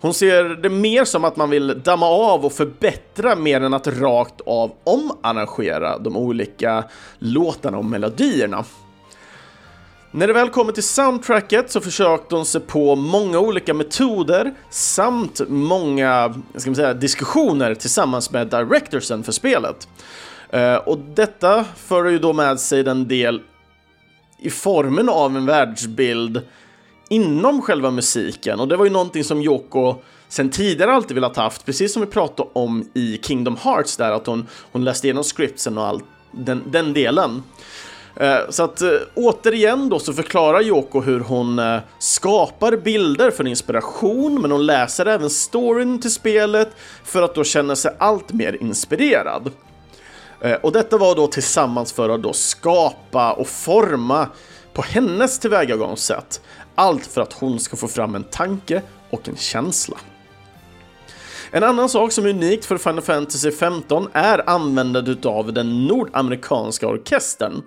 Hon 0.00 0.14
ser 0.14 0.44
det 0.44 0.68
mer 0.68 1.04
som 1.04 1.24
att 1.24 1.36
man 1.36 1.50
vill 1.50 1.82
damma 1.84 2.06
av 2.06 2.44
och 2.44 2.52
förbättra 2.52 3.36
mer 3.36 3.60
än 3.60 3.74
att 3.74 3.86
rakt 3.86 4.40
av 4.46 4.72
omarrangera 4.84 5.98
de 5.98 6.16
olika 6.16 6.84
låtarna 7.18 7.78
och 7.78 7.84
melodierna. 7.84 8.64
När 10.16 10.26
det 10.26 10.32
väl 10.32 10.50
kommer 10.50 10.72
till 10.72 10.82
soundtracket 10.82 11.70
så 11.70 11.80
försökte 11.80 12.34
hon 12.34 12.46
sig 12.46 12.60
på 12.60 12.94
många 12.94 13.38
olika 13.38 13.74
metoder 13.74 14.54
samt 14.70 15.40
många 15.48 16.34
ska 16.54 16.70
man 16.70 16.76
säga, 16.76 16.94
diskussioner 16.94 17.74
tillsammans 17.74 18.30
med 18.30 18.46
directorsen 18.46 19.24
för 19.24 19.32
spelet. 19.32 19.88
Eh, 20.50 20.74
och 20.74 20.98
detta 20.98 21.64
för 21.76 22.04
ju 22.04 22.18
då 22.18 22.32
med 22.32 22.60
sig 22.60 22.82
den 22.82 23.08
del 23.08 23.42
i 24.38 24.50
formen 24.50 25.08
av 25.08 25.36
en 25.36 25.46
världsbild 25.46 26.40
inom 27.08 27.62
själva 27.62 27.90
musiken 27.90 28.60
och 28.60 28.68
det 28.68 28.76
var 28.76 28.84
ju 28.84 28.90
någonting 28.90 29.24
som 29.24 29.42
Yoko 29.42 29.94
sen 30.28 30.50
tidigare 30.50 30.92
alltid 30.92 31.14
velat 31.14 31.36
haft, 31.36 31.66
precis 31.66 31.92
som 31.92 32.02
vi 32.02 32.08
pratade 32.08 32.48
om 32.52 32.90
i 32.94 33.18
Kingdom 33.22 33.56
Hearts 33.62 33.96
där 33.96 34.12
att 34.12 34.26
hon, 34.26 34.46
hon 34.72 34.84
läste 34.84 35.06
igenom 35.06 35.24
scriptsen 35.24 35.78
och 35.78 35.86
allt 35.86 36.04
den, 36.32 36.62
den 36.70 36.92
delen. 36.92 37.42
Eh, 38.16 38.38
så 38.48 38.62
att 38.62 38.82
eh, 38.82 38.90
återigen 39.14 39.88
då 39.88 39.98
så 39.98 40.12
förklarar 40.12 40.62
Yoko 40.62 41.00
hur 41.00 41.20
hon 41.20 41.58
eh, 41.58 41.78
skapar 41.98 42.76
bilder 42.76 43.30
för 43.30 43.46
inspiration, 43.46 44.40
men 44.42 44.50
hon 44.50 44.66
läser 44.66 45.06
även 45.06 45.30
storyn 45.30 46.00
till 46.00 46.12
spelet 46.12 46.68
för 47.04 47.22
att 47.22 47.34
då 47.34 47.44
känna 47.44 47.76
sig 47.76 47.96
allt 47.98 48.32
mer 48.32 48.62
inspirerad. 48.62 49.50
Och 50.62 50.72
detta 50.72 50.98
var 50.98 51.14
då 51.14 51.26
tillsammans 51.26 51.92
för 51.92 52.08
att 52.08 52.22
då 52.22 52.32
skapa 52.32 53.32
och 53.32 53.48
forma 53.48 54.28
på 54.72 54.82
hennes 54.82 55.38
tillvägagångssätt. 55.38 56.40
Allt 56.74 57.06
för 57.06 57.20
att 57.20 57.32
hon 57.32 57.60
ska 57.60 57.76
få 57.76 57.88
fram 57.88 58.14
en 58.14 58.24
tanke 58.24 58.82
och 59.10 59.28
en 59.28 59.36
känsla. 59.36 59.96
En 61.50 61.64
annan 61.64 61.88
sak 61.88 62.12
som 62.12 62.24
är 62.24 62.30
unikt 62.30 62.64
för 62.64 62.78
Final 62.78 63.02
Fantasy 63.02 63.50
15 63.50 64.08
är 64.12 64.50
användandet 64.50 65.26
av 65.26 65.52
den 65.52 65.86
nordamerikanska 65.86 66.88
orkestern 66.88 67.62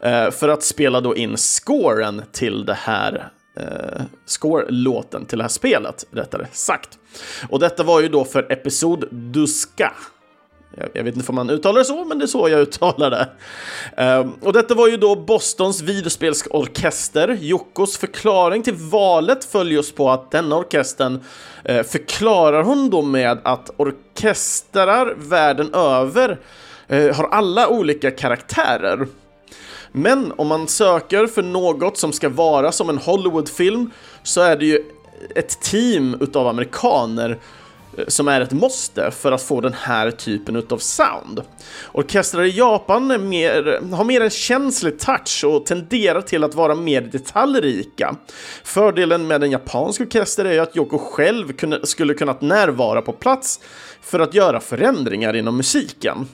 eh, 0.00 0.30
för 0.30 0.48
att 0.48 0.62
spela 0.62 1.00
då 1.00 1.16
in 1.16 1.36
scoren 1.36 2.22
till 2.32 2.64
det 2.64 2.74
här 2.74 3.28
eh, 3.56 4.02
score-låten 4.26 5.26
till 5.26 5.38
det 5.38 5.44
här 5.44 5.48
spelet, 5.48 6.04
rättare 6.10 6.46
sagt. 6.52 6.98
Och 7.48 7.60
detta 7.60 7.82
var 7.82 8.00
ju 8.00 8.08
då 8.08 8.24
för 8.24 8.52
Episod 8.52 9.08
Duska 9.10 9.92
jag 10.92 11.04
vet 11.04 11.16
inte 11.16 11.28
om 11.28 11.34
man 11.34 11.50
uttalar 11.50 11.78
det 11.78 11.84
så, 11.84 12.04
men 12.04 12.18
det 12.18 12.24
är 12.24 12.26
så 12.26 12.48
jag 12.48 12.60
uttalar 12.60 13.10
det. 13.10 13.28
Ehm, 13.96 14.32
och 14.40 14.52
detta 14.52 14.74
var 14.74 14.88
ju 14.88 14.96
då 14.96 15.16
Bostons 15.16 15.82
videospelsorkester. 15.82 17.38
Jokkos 17.40 17.98
förklaring 17.98 18.62
till 18.62 18.74
valet 18.74 19.44
följer 19.44 19.74
just 19.74 19.96
på 19.96 20.10
att 20.10 20.30
denna 20.30 20.56
orkestern 20.56 21.20
eh, 21.64 21.82
förklarar 21.82 22.62
hon 22.62 22.90
då 22.90 23.02
med 23.02 23.38
att 23.44 23.70
orkestrar 23.76 25.14
världen 25.16 25.74
över 25.74 26.40
eh, 26.88 27.16
har 27.16 27.28
alla 27.28 27.68
olika 27.68 28.10
karaktärer. 28.10 29.06
Men 29.92 30.32
om 30.36 30.46
man 30.46 30.68
söker 30.68 31.26
för 31.26 31.42
något 31.42 31.98
som 31.98 32.12
ska 32.12 32.28
vara 32.28 32.72
som 32.72 32.88
en 32.88 32.98
Hollywoodfilm 32.98 33.90
så 34.22 34.40
är 34.40 34.56
det 34.56 34.66
ju 34.66 34.84
ett 35.34 35.60
team 35.60 36.16
utav 36.20 36.46
amerikaner 36.46 37.38
som 38.08 38.28
är 38.28 38.40
ett 38.40 38.52
måste 38.52 39.10
för 39.10 39.32
att 39.32 39.42
få 39.42 39.60
den 39.60 39.72
här 39.72 40.10
typen 40.10 40.62
av 40.70 40.78
sound. 40.78 41.42
Orkestrar 41.92 42.44
i 42.44 42.50
Japan 42.50 43.28
mer, 43.28 43.80
har 43.94 44.04
mer 44.04 44.20
en 44.20 44.30
känslig 44.30 44.98
touch 44.98 45.44
och 45.44 45.66
tenderar 45.66 46.20
till 46.20 46.44
att 46.44 46.54
vara 46.54 46.74
mer 46.74 47.00
detaljrika. 47.00 48.16
Fördelen 48.64 49.26
med 49.26 49.42
en 49.42 49.50
japansk 49.50 50.00
orkester 50.00 50.44
är 50.44 50.60
att 50.60 50.76
Yoko 50.76 50.98
själv 50.98 51.52
kunde, 51.52 51.86
skulle 51.86 52.14
kunnat 52.14 52.40
närvara 52.40 53.02
på 53.02 53.12
plats 53.12 53.60
för 54.02 54.20
att 54.20 54.34
göra 54.34 54.60
förändringar 54.60 55.36
inom 55.36 55.56
musiken. 55.56 56.28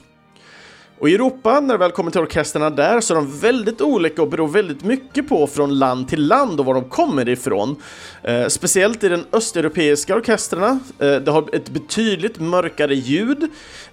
Och 1.01 1.09
i 1.09 1.15
Europa, 1.15 1.59
när 1.59 1.73
det 1.73 1.77
väl 1.77 1.91
kommer 1.91 2.11
till 2.11 2.21
orkestrarna 2.21 2.69
där, 2.69 3.01
så 3.01 3.13
är 3.13 3.15
de 3.15 3.39
väldigt 3.39 3.81
olika 3.81 4.21
och 4.21 4.29
beror 4.29 4.47
väldigt 4.47 4.83
mycket 4.83 5.29
på 5.29 5.47
från 5.47 5.79
land 5.79 6.07
till 6.07 6.27
land 6.27 6.59
och 6.59 6.65
var 6.65 6.73
de 6.73 6.83
kommer 6.83 7.29
ifrån. 7.29 7.75
Eh, 8.23 8.47
speciellt 8.47 9.03
i 9.03 9.09
den 9.09 9.25
östeuropeiska 9.31 10.15
orkestrarna. 10.15 10.79
Eh, 10.99 11.15
det 11.15 11.31
har 11.31 11.55
ett 11.55 11.69
betydligt 11.69 12.39
mörkare 12.39 12.95
ljud 12.95 13.47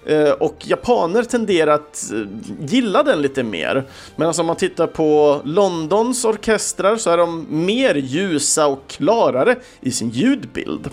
eh, 0.05 0.29
och 0.29 0.55
japaner 0.59 1.23
tenderar 1.23 1.71
att 1.71 2.11
eh, 2.13 2.21
gilla 2.67 3.03
den 3.03 3.21
lite 3.21 3.43
mer. 3.43 3.83
Medan 4.15 4.27
alltså 4.27 4.41
om 4.41 4.47
man 4.47 4.55
tittar 4.55 4.87
på 4.87 5.41
Londons 5.43 6.25
orkestrar 6.25 6.95
så 6.95 7.09
är 7.09 7.17
de 7.17 7.45
mer 7.49 7.95
ljusa 7.95 8.67
och 8.67 8.87
klarare 8.87 9.55
i 9.81 9.91
sin 9.91 10.09
ljudbild. 10.09 10.89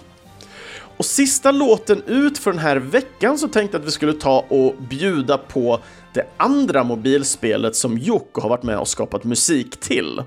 Och 0.96 1.04
sista 1.04 1.50
låten 1.50 2.02
ut 2.06 2.38
för 2.38 2.50
den 2.50 2.60
här 2.60 2.76
veckan 2.76 3.38
så 3.38 3.48
tänkte 3.48 3.76
jag 3.76 3.80
att 3.80 3.86
vi 3.86 3.90
skulle 3.90 4.12
ta 4.12 4.44
och 4.48 4.74
bjuda 4.78 5.38
på 5.38 5.80
det 6.16 6.26
andra 6.36 6.84
mobilspelet 6.84 7.76
som 7.76 7.98
Yoko 7.98 8.40
har 8.40 8.48
varit 8.48 8.62
med 8.62 8.78
och 8.78 8.88
skapat 8.88 9.24
musik 9.24 9.76
till. 9.80 10.22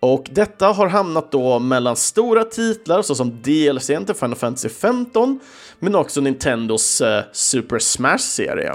Och 0.00 0.28
detta 0.30 0.66
har 0.66 0.88
hamnat 0.88 1.32
då 1.32 1.58
mellan 1.58 1.96
stora 1.96 2.44
titlar 2.44 3.02
såsom 3.02 3.42
DLC 3.42 3.86
till 3.86 4.14
Final 4.14 4.36
Fantasy 4.36 4.68
15 4.68 5.40
men 5.78 5.94
också 5.94 6.20
Nintendos 6.20 7.00
eh, 7.00 7.24
Super 7.32 7.78
Smash-serie. 7.78 8.72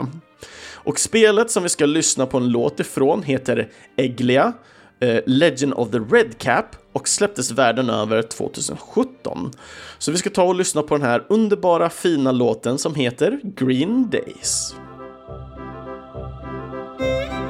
Och 0.73 0.99
spelet 0.99 1.51
som 1.51 1.63
vi 1.63 1.69
ska 1.69 1.85
lyssna 1.85 2.25
på 2.25 2.37
en 2.37 2.49
låt 2.49 2.79
ifrån 2.79 3.23
heter 3.23 3.69
Eglia, 3.95 4.53
eh, 4.99 5.19
Legend 5.25 5.73
of 5.73 5.91
the 5.91 5.99
Red 5.99 6.37
Cap 6.37 6.65
och 6.93 7.07
släpptes 7.07 7.51
världen 7.51 7.89
över 7.89 8.21
2017. 8.21 9.51
Så 9.97 10.11
vi 10.11 10.17
ska 10.17 10.29
ta 10.29 10.43
och 10.43 10.55
lyssna 10.55 10.81
på 10.81 10.97
den 10.97 11.07
här 11.07 11.25
underbara 11.29 11.89
fina 11.89 12.31
låten 12.31 12.77
som 12.77 12.95
heter 12.95 13.39
Green 13.43 14.09
Days. 14.09 14.75
Eglia 17.03 17.42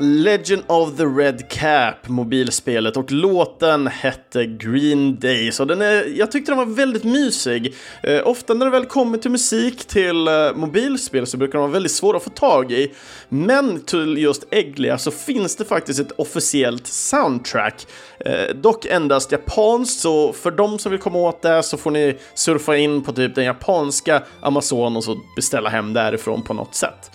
Legend 0.00 0.62
of 0.66 0.96
the 0.96 1.04
Red 1.04 1.48
Cap, 1.48 2.08
mobilspelet, 2.08 2.96
och 2.96 3.12
låten 3.12 3.86
hette 3.86 4.46
Green 4.46 5.18
Day. 5.18 5.52
Så 5.52 5.64
den 5.64 5.82
är, 5.82 6.18
jag 6.18 6.32
tyckte 6.32 6.52
den 6.52 6.58
var 6.58 6.66
väldigt 6.66 7.04
mysig. 7.04 7.74
Eh, 8.02 8.28
ofta 8.28 8.54
när 8.54 8.66
det 8.66 8.72
väl 8.72 8.86
kommer 8.86 9.18
till 9.18 9.30
musik 9.30 9.84
till 9.84 10.28
eh, 10.28 10.52
mobilspel 10.54 11.26
så 11.26 11.36
brukar 11.36 11.52
de 11.52 11.58
vara 11.58 11.72
väldigt 11.72 11.92
svåra 11.92 12.16
att 12.16 12.24
få 12.24 12.30
tag 12.30 12.72
i. 12.72 12.92
Men 13.28 13.80
till 13.80 14.18
just 14.18 14.44
Eglia 14.50 14.98
så 14.98 15.10
finns 15.10 15.56
det 15.56 15.64
faktiskt 15.64 16.00
ett 16.00 16.12
officiellt 16.12 16.86
soundtrack. 16.86 17.86
Eh, 18.24 18.54
dock 18.54 18.86
endast 18.86 19.32
japanskt, 19.32 20.00
så 20.00 20.32
för 20.32 20.50
de 20.50 20.78
som 20.78 20.90
vill 20.90 21.00
komma 21.00 21.18
åt 21.18 21.42
det 21.42 21.62
så 21.62 21.76
får 21.76 21.90
ni 21.90 22.16
surfa 22.34 22.76
in 22.76 23.02
på 23.02 23.12
typ 23.12 23.34
den 23.34 23.44
japanska 23.44 24.22
Amazon 24.40 24.96
och 24.96 25.04
så 25.04 25.20
beställa 25.36 25.70
hem 25.70 25.92
därifrån 25.92 26.42
på 26.42 26.54
något 26.54 26.74
sätt. 26.74 27.10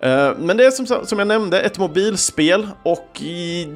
Eh, 0.00 0.32
men 0.38 0.56
det 0.56 0.66
är 0.66 0.70
som, 0.70 1.06
som 1.06 1.18
jag 1.18 1.28
nämnde 1.28 1.60
ett 1.60 1.78
mobilspel 1.78 2.68
och 2.82 3.22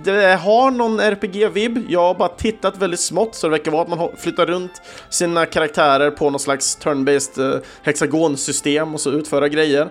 det 0.05 0.39
har 0.43 0.71
någon 0.71 1.01
RPG-vibb. 1.01 1.87
Jag 1.89 2.01
har 2.01 2.15
bara 2.15 2.29
tittat 2.29 2.77
väldigt 2.79 3.01
smått 3.01 3.35
så 3.35 3.47
det 3.47 3.51
verkar 3.51 3.71
vara 3.71 3.83
att 3.83 3.89
man 3.89 4.09
flyttar 4.17 4.47
runt 4.47 4.83
sina 5.09 5.47
karaktärer 5.47 6.11
på 6.11 6.31
något 6.31 6.41
slags 6.41 6.79
turn-based 6.83 7.55
eh, 7.55 7.61
hexagonsystem 7.83 8.95
och 8.95 9.01
så 9.01 9.11
utföra 9.11 9.49
grejer. 9.49 9.89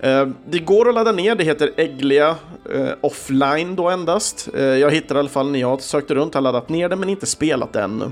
Eh, 0.00 0.28
det 0.50 0.58
går 0.58 0.88
att 0.88 0.94
ladda 0.94 1.12
ner, 1.12 1.34
det 1.34 1.44
heter 1.44 1.70
Eglia 1.76 2.36
offline 3.00 3.76
då 3.76 3.88
endast. 3.88 4.48
Jag 4.54 4.90
hittade 4.90 5.18
i 5.18 5.20
alla 5.20 5.28
fall 5.28 5.50
när 5.50 5.60
jag 5.60 5.82
sökte 5.82 6.14
runt, 6.14 6.34
har 6.34 6.40
laddat 6.40 6.68
ner 6.68 6.88
det 6.88 6.96
men 6.96 7.08
inte 7.08 7.26
spelat 7.26 7.72
det 7.72 7.80
ännu. 7.80 8.10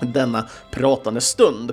Denna 0.00 0.46
pratande 0.70 1.20
stund. 1.20 1.72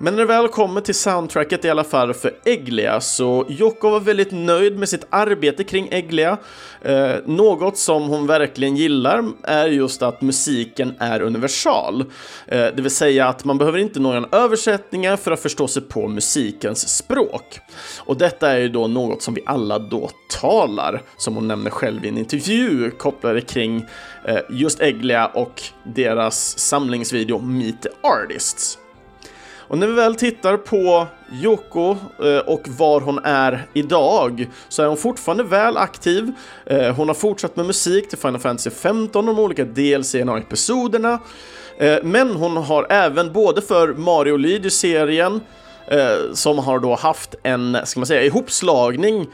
Men 0.00 0.16
när 0.16 0.22
det 0.22 0.26
väl 0.26 0.48
kommer 0.48 0.80
till 0.80 0.94
soundtracket 0.94 1.64
i 1.64 1.70
alla 1.70 1.84
fall 1.84 2.14
för 2.14 2.34
Eglia 2.44 3.00
så 3.00 3.46
Yoko 3.48 3.90
var 3.90 4.00
väldigt 4.00 4.32
nöjd 4.32 4.78
med 4.78 4.88
sitt 4.88 5.06
arbete 5.10 5.64
kring 5.64 5.88
Eglia. 5.90 6.38
Eh, 6.82 7.14
något 7.26 7.78
som 7.78 8.02
hon 8.02 8.26
verkligen 8.26 8.76
gillar 8.76 9.24
är 9.42 9.66
just 9.66 10.02
att 10.02 10.22
musiken 10.22 10.94
är 10.98 11.22
universal. 11.22 12.00
Eh, 12.46 12.66
det 12.76 12.82
vill 12.82 12.90
säga 12.90 13.28
att 13.28 13.44
man 13.44 13.58
behöver 13.58 13.78
inte 13.78 14.00
några 14.00 14.28
översättningar 14.32 15.16
för 15.16 15.30
att 15.30 15.40
förstå 15.40 15.68
sig 15.68 15.82
på 15.82 16.08
musikens 16.08 16.96
språk. 16.96 17.58
Och 17.98 18.16
detta 18.16 18.50
är 18.50 18.58
ju 18.58 18.68
då 18.68 18.86
något 18.86 19.22
som 19.22 19.34
vi 19.34 19.42
alla 19.46 19.78
då 19.78 20.10
talar, 20.40 21.02
som 21.16 21.34
hon 21.34 21.48
nämner 21.48 21.70
själv 21.70 22.04
i 22.04 22.08
en 22.08 22.18
intervju 22.18 22.90
kopplade 22.90 23.40
kring 23.40 23.86
eh, 24.24 24.38
just 24.50 24.80
Eglia 24.80 25.26
och 25.26 25.62
deras 25.84 26.58
samlingsvideo 26.58 27.38
Meet 27.38 27.82
the 27.82 27.88
Artists. 28.02 28.78
Och 29.68 29.78
när 29.78 29.86
vi 29.86 29.92
väl 29.92 30.14
tittar 30.14 30.56
på 30.56 31.06
Yoko 31.32 31.96
eh, 32.24 32.38
och 32.38 32.68
var 32.68 33.00
hon 33.00 33.18
är 33.24 33.66
idag 33.72 34.48
så 34.68 34.82
är 34.82 34.86
hon 34.86 34.96
fortfarande 34.96 35.44
väl 35.44 35.76
aktiv. 35.76 36.32
Eh, 36.66 36.94
hon 36.94 37.08
har 37.08 37.14
fortsatt 37.14 37.56
med 37.56 37.66
musik 37.66 38.08
till 38.08 38.18
Final 38.18 38.40
Fantasy 38.40 38.70
15, 38.70 39.26
de 39.26 39.38
olika 39.38 39.64
DLC 39.64 40.14
och 40.14 40.38
episoderna. 40.38 41.18
Eh, 41.78 41.98
men 42.02 42.30
hon 42.30 42.56
har 42.56 42.86
även 42.90 43.32
både 43.32 43.62
för 43.62 43.88
Mario 43.88 44.36
Luigi-serien 44.36 45.40
som 46.32 46.58
har 46.58 46.78
då 46.78 46.94
haft 46.94 47.34
en, 47.42 47.78
ska 47.84 48.00
man 48.00 48.06
säga, 48.06 48.22
ihopslagning 48.22 49.26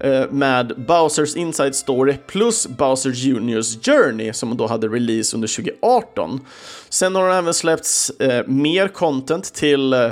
Eh, 0.00 0.30
med 0.30 0.84
Bowsers 0.86 1.36
Inside 1.36 1.74
Story 1.74 2.16
plus 2.26 2.66
Bowser 2.66 3.10
Juniors 3.10 3.76
Journey 3.82 4.32
som 4.32 4.56
då 4.56 4.66
hade 4.66 4.88
release 4.88 5.36
under 5.36 5.48
2018. 5.48 6.40
Sen 6.88 7.14
har 7.14 7.28
det 7.28 7.34
även 7.34 7.54
släppts 7.54 8.10
eh, 8.10 8.46
mer 8.46 8.88
content 8.88 9.54
till 9.54 9.92
eh, 9.92 10.10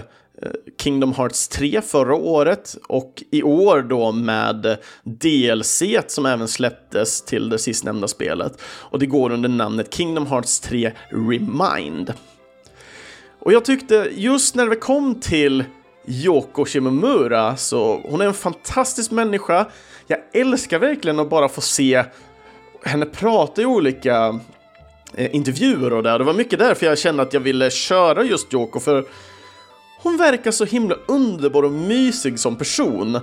Kingdom 0.82 1.12
Hearts 1.12 1.49
3 1.49 1.80
förra 1.82 2.14
året 2.14 2.76
och 2.89 3.22
i 3.30 3.43
år 3.43 3.82
då 3.82 4.12
med 4.12 4.76
DLC 5.05 5.82
som 6.07 6.26
även 6.26 6.49
släpptes 6.49 7.22
till 7.22 7.49
det 7.49 7.59
sistnämnda 7.59 8.09
spelet 8.09 8.62
och 8.62 8.99
det 8.99 9.07
går 9.07 9.32
under 9.32 9.49
namnet 9.49 9.95
Kingdom 9.95 10.26
Hearts 10.26 10.61
3 10.61 10.93
Remind. 11.11 12.12
Och 13.39 13.53
jag 13.53 13.64
tyckte 13.64 14.09
just 14.14 14.55
när 14.55 14.66
det 14.66 14.76
kom 14.76 15.14
till 15.14 15.64
Yoko 16.07 16.65
Shimomura, 16.65 17.57
så 17.57 18.01
hon 18.05 18.21
är 18.21 18.27
en 18.27 18.35
fantastisk 18.35 19.11
människa. 19.11 19.67
Jag 20.07 20.19
älskar 20.33 20.79
verkligen 20.79 21.21
att 21.21 21.31
bara 21.31 21.49
få 21.49 21.61
se 21.61 22.05
henne 22.85 23.07
prata 23.07 23.63
i 23.63 23.67
olika 23.67 24.41
eh, 25.15 25.35
intervjuer 25.35 25.93
och 25.93 26.03
där. 26.03 26.19
Det 26.19 26.25
var 26.25 26.35
mycket 26.35 26.59
därför 26.59 26.87
jag 26.87 26.99
kände 26.99 27.23
att 27.23 27.33
jag 27.33 27.41
ville 27.41 27.71
köra 27.71 28.25
just 28.25 28.55
Yoko, 28.55 28.81
för 28.81 29.05
hon 30.03 30.17
verkar 30.17 30.51
så 30.51 30.65
himla 30.65 30.97
underbar 31.07 31.63
och 31.63 31.73
mysig 31.73 32.39
som 32.39 32.57
person. 32.57 33.19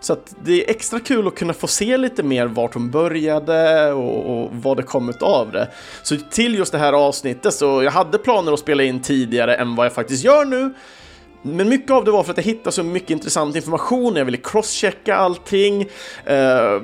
Så 0.00 0.12
att 0.12 0.34
det 0.44 0.64
är 0.64 0.70
extra 0.70 1.00
kul 1.00 1.26
att 1.26 1.34
kunna 1.34 1.52
få 1.52 1.66
se 1.66 1.96
lite 1.96 2.22
mer 2.22 2.46
vart 2.46 2.74
hon 2.74 2.90
började 2.90 3.92
och, 3.92 4.42
och 4.42 4.50
vad 4.52 4.76
det 4.76 4.82
kom 4.82 5.08
ut 5.08 5.22
av 5.22 5.52
det. 5.52 5.68
Så 6.02 6.16
till 6.16 6.54
just 6.54 6.72
det 6.72 6.78
här 6.78 6.92
avsnittet 6.92 7.54
så 7.54 7.82
jag 7.82 7.90
hade 7.90 8.18
planer 8.18 8.52
att 8.52 8.60
spela 8.60 8.82
in 8.82 9.02
tidigare 9.02 9.54
än 9.54 9.74
vad 9.74 9.86
jag 9.86 9.92
faktiskt 9.92 10.24
gör 10.24 10.44
nu. 10.44 10.74
Men 11.42 11.68
mycket 11.68 11.90
av 11.90 12.04
det 12.04 12.10
var 12.10 12.22
för 12.22 12.30
att 12.30 12.36
jag 12.36 12.44
hittade 12.44 12.72
så 12.72 12.82
mycket 12.82 13.10
intressant 13.10 13.56
information, 13.56 14.16
jag 14.16 14.24
ville 14.24 14.36
crosschecka 14.36 15.16
allting. 15.16 15.82
Eh, 16.24 16.82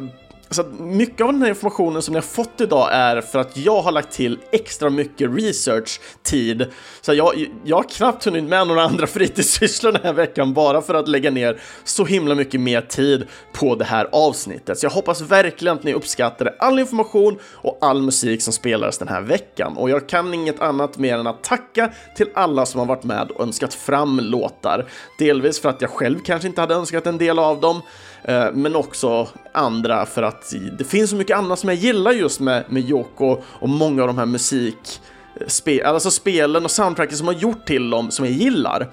så 0.51 0.65
mycket 0.79 1.21
av 1.21 1.33
den 1.33 1.43
här 1.43 1.49
informationen 1.49 2.03
som 2.03 2.13
ni 2.13 2.17
har 2.17 2.23
fått 2.23 2.61
idag 2.61 2.89
är 2.93 3.21
för 3.21 3.39
att 3.39 3.57
jag 3.57 3.83
har 3.83 3.93
lagt 3.93 4.13
till 4.13 4.39
extra 4.53 4.91
mycket 4.91 5.31
research-tid. 5.31 6.67
Så 7.01 7.15
jag, 7.15 7.47
jag 7.65 7.77
har 7.77 7.83
knappt 7.83 8.25
hunnit 8.25 8.45
med 8.45 8.67
några 8.67 8.83
andra 8.83 9.07
fritidssysslor 9.15 9.93
den 9.93 10.03
här 10.03 10.13
veckan 10.13 10.55
bara 10.55 10.83
för 10.83 10.95
att 10.95 11.09
lägga 11.09 11.31
ner 11.31 11.61
så 11.85 12.05
himla 12.05 12.35
mycket 12.35 12.61
mer 12.61 12.81
tid 12.81 13.27
på 13.53 13.75
det 13.75 13.85
här 13.85 14.09
avsnittet. 14.13 14.79
Så 14.79 14.87
jag 14.87 14.91
hoppas 14.91 15.21
verkligen 15.21 15.77
att 15.77 15.85
ni 15.85 15.95
uppskattade 15.95 16.55
all 16.59 16.79
information 16.79 17.39
och 17.45 17.79
all 17.81 18.03
musik 18.03 18.43
som 18.43 18.53
spelades 18.53 18.99
den 18.99 19.09
här 19.09 19.21
veckan. 19.21 19.77
Och 19.77 19.91
jag 19.91 20.09
kan 20.09 20.35
inget 20.35 20.61
annat 20.61 20.99
mer 20.99 21.19
än 21.19 21.27
att 21.27 21.45
tacka 21.45 21.91
till 22.17 22.29
alla 22.35 22.67
som 22.67 22.79
har 22.79 22.87
varit 22.87 23.05
med 23.05 23.31
och 23.31 23.43
önskat 23.43 23.75
fram 23.75 24.21
låtar. 24.21 24.87
Delvis 25.19 25.61
för 25.61 25.69
att 25.69 25.81
jag 25.81 25.91
själv 25.91 26.19
kanske 26.25 26.49
inte 26.49 26.61
hade 26.61 26.75
önskat 26.75 27.07
en 27.07 27.19
del 27.19 27.39
av 27.39 27.61
dem, 27.61 27.83
eh, 28.25 28.47
men 28.53 28.77
också 28.77 29.29
andra 29.53 30.07
för 30.07 30.23
att 30.23 30.34
det 30.79 30.85
finns 30.85 31.11
så 31.11 31.17
mycket 31.17 31.37
annat 31.37 31.59
som 31.59 31.69
jag 31.69 31.79
gillar 31.79 32.13
just 32.13 32.41
med, 32.41 32.65
med 32.69 32.91
Yoko 32.91 33.43
och 33.45 33.69
många 33.69 34.03
av 34.03 34.09
de 34.09 34.19
här 34.19 34.27
musik, 34.27 35.01
eh, 35.41 35.47
spe, 35.47 35.87
alltså 35.87 36.11
spelen 36.11 36.65
och 36.65 36.71
soundtracken 36.71 37.17
som 37.17 37.27
har 37.27 37.35
gjort 37.35 37.67
till 37.67 37.91
dem 37.91 38.11
som 38.11 38.25
jag 38.25 38.35
gillar. 38.35 38.91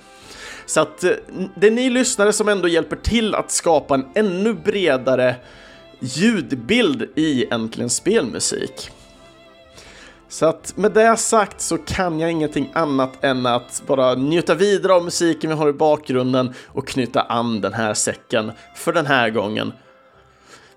Så 0.66 0.82
att 0.82 1.04
eh, 1.04 1.12
det 1.56 1.68
är 1.68 1.72
ni 1.72 1.90
lyssnare 1.90 2.34
som 2.34 2.50
ändå 2.50 2.68
hjälper 2.68 2.96
till 2.96 3.36
att 3.36 3.52
skapa 3.52 3.94
en 3.94 4.06
ännu 4.16 4.54
bredare 4.54 5.36
ljudbild 6.00 7.08
i 7.16 7.46
Äntligen 7.52 7.90
Spelmusik. 7.90 8.92
Så 10.30 10.46
att 10.46 10.78
med 10.78 10.92
det 10.92 11.18
sagt 11.18 11.62
så 11.62 11.78
kan 11.78 12.20
jag 12.20 12.32
ingenting 12.32 12.72
annat 12.74 13.24
än 13.24 13.46
att 13.46 13.84
bara 13.88 14.16
njuta 14.16 14.56
vidare 14.56 14.94
av 14.94 15.04
musiken 15.04 15.50
vi 15.50 15.56
har 15.56 15.70
i 15.70 15.74
bakgrunden 15.74 16.54
och 16.68 16.88
knyta 16.88 17.22
an 17.22 17.62
den 17.62 17.74
här 17.74 17.94
säcken 17.94 18.52
för 18.76 18.94
den 18.94 19.06
här 19.06 19.30
gången 19.30 19.74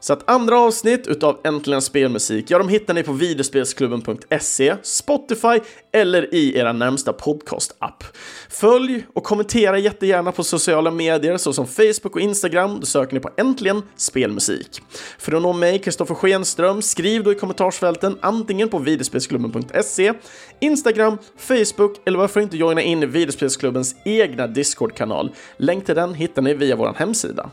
så 0.04 0.12
att 0.12 0.30
andra 0.30 0.58
avsnitt 0.58 1.06
utav 1.06 1.40
Äntligen 1.44 1.82
Spelmusik, 1.82 2.50
ja 2.50 2.58
de 2.58 2.68
hittar 2.68 2.94
ni 2.94 3.02
på 3.02 3.12
videospelsklubben.se, 3.12 4.76
Spotify 4.82 5.60
eller 5.92 6.34
i 6.34 6.58
era 6.58 6.72
närmsta 6.72 7.12
podcastapp. 7.12 8.04
Följ 8.48 9.06
och 9.14 9.24
kommentera 9.24 9.78
jättegärna 9.78 10.32
på 10.32 10.44
sociala 10.44 10.90
medier 10.90 11.36
såsom 11.36 11.66
Facebook 11.66 12.16
och 12.16 12.20
Instagram, 12.20 12.80
då 12.80 12.86
söker 12.86 13.14
ni 13.14 13.20
på 13.20 13.30
Äntligen 13.36 13.82
Spelmusik. 13.96 14.82
För 15.18 15.32
att 15.32 15.42
nå 15.42 15.52
mig, 15.52 15.78
Kristoffer 15.78 16.14
Schenström, 16.14 16.82
skriv 16.82 17.22
då 17.22 17.32
i 17.32 17.34
kommentarsfälten 17.34 18.18
antingen 18.20 18.68
på 18.68 18.78
videospelsklubben.se, 18.78 20.12
Instagram, 20.60 21.18
Facebook 21.36 22.00
eller 22.06 22.18
varför 22.18 22.40
inte 22.40 22.56
joina 22.56 22.82
in 22.82 23.02
i 23.02 23.06
videospelsklubbens 23.06 23.96
egna 24.04 24.46
Discord-kanal. 24.46 25.30
Länk 25.56 25.86
till 25.86 25.94
den 25.94 26.14
hittar 26.14 26.42
ni 26.42 26.54
via 26.54 26.76
vår 26.76 26.94
hemsida. 26.96 27.50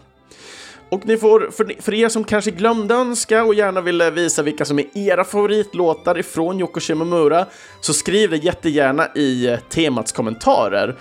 Och 0.92 1.06
ni 1.06 1.18
får, 1.18 1.52
för, 1.52 1.82
för 1.82 1.94
er 1.94 2.10
som 2.10 2.24
kanske 2.24 2.52
glömde 2.52 2.94
önska 2.94 3.44
och 3.44 3.54
gärna 3.54 3.82
ville 3.82 4.12
visa 4.12 4.44
vilka 4.44 4.66
som 4.66 4.80
är 4.80 4.98
era 4.98 5.24
favoritlåtar 5.24 6.18
ifrån 6.18 6.60
Yoko 6.60 6.80
Shimomura, 6.80 7.46
så 7.82 7.94
skriv 7.94 8.30
det 8.30 8.38
jättegärna 8.38 9.08
i 9.16 9.48
eh, 9.48 9.60
temats 9.60 10.12
kommentarer. 10.12 10.96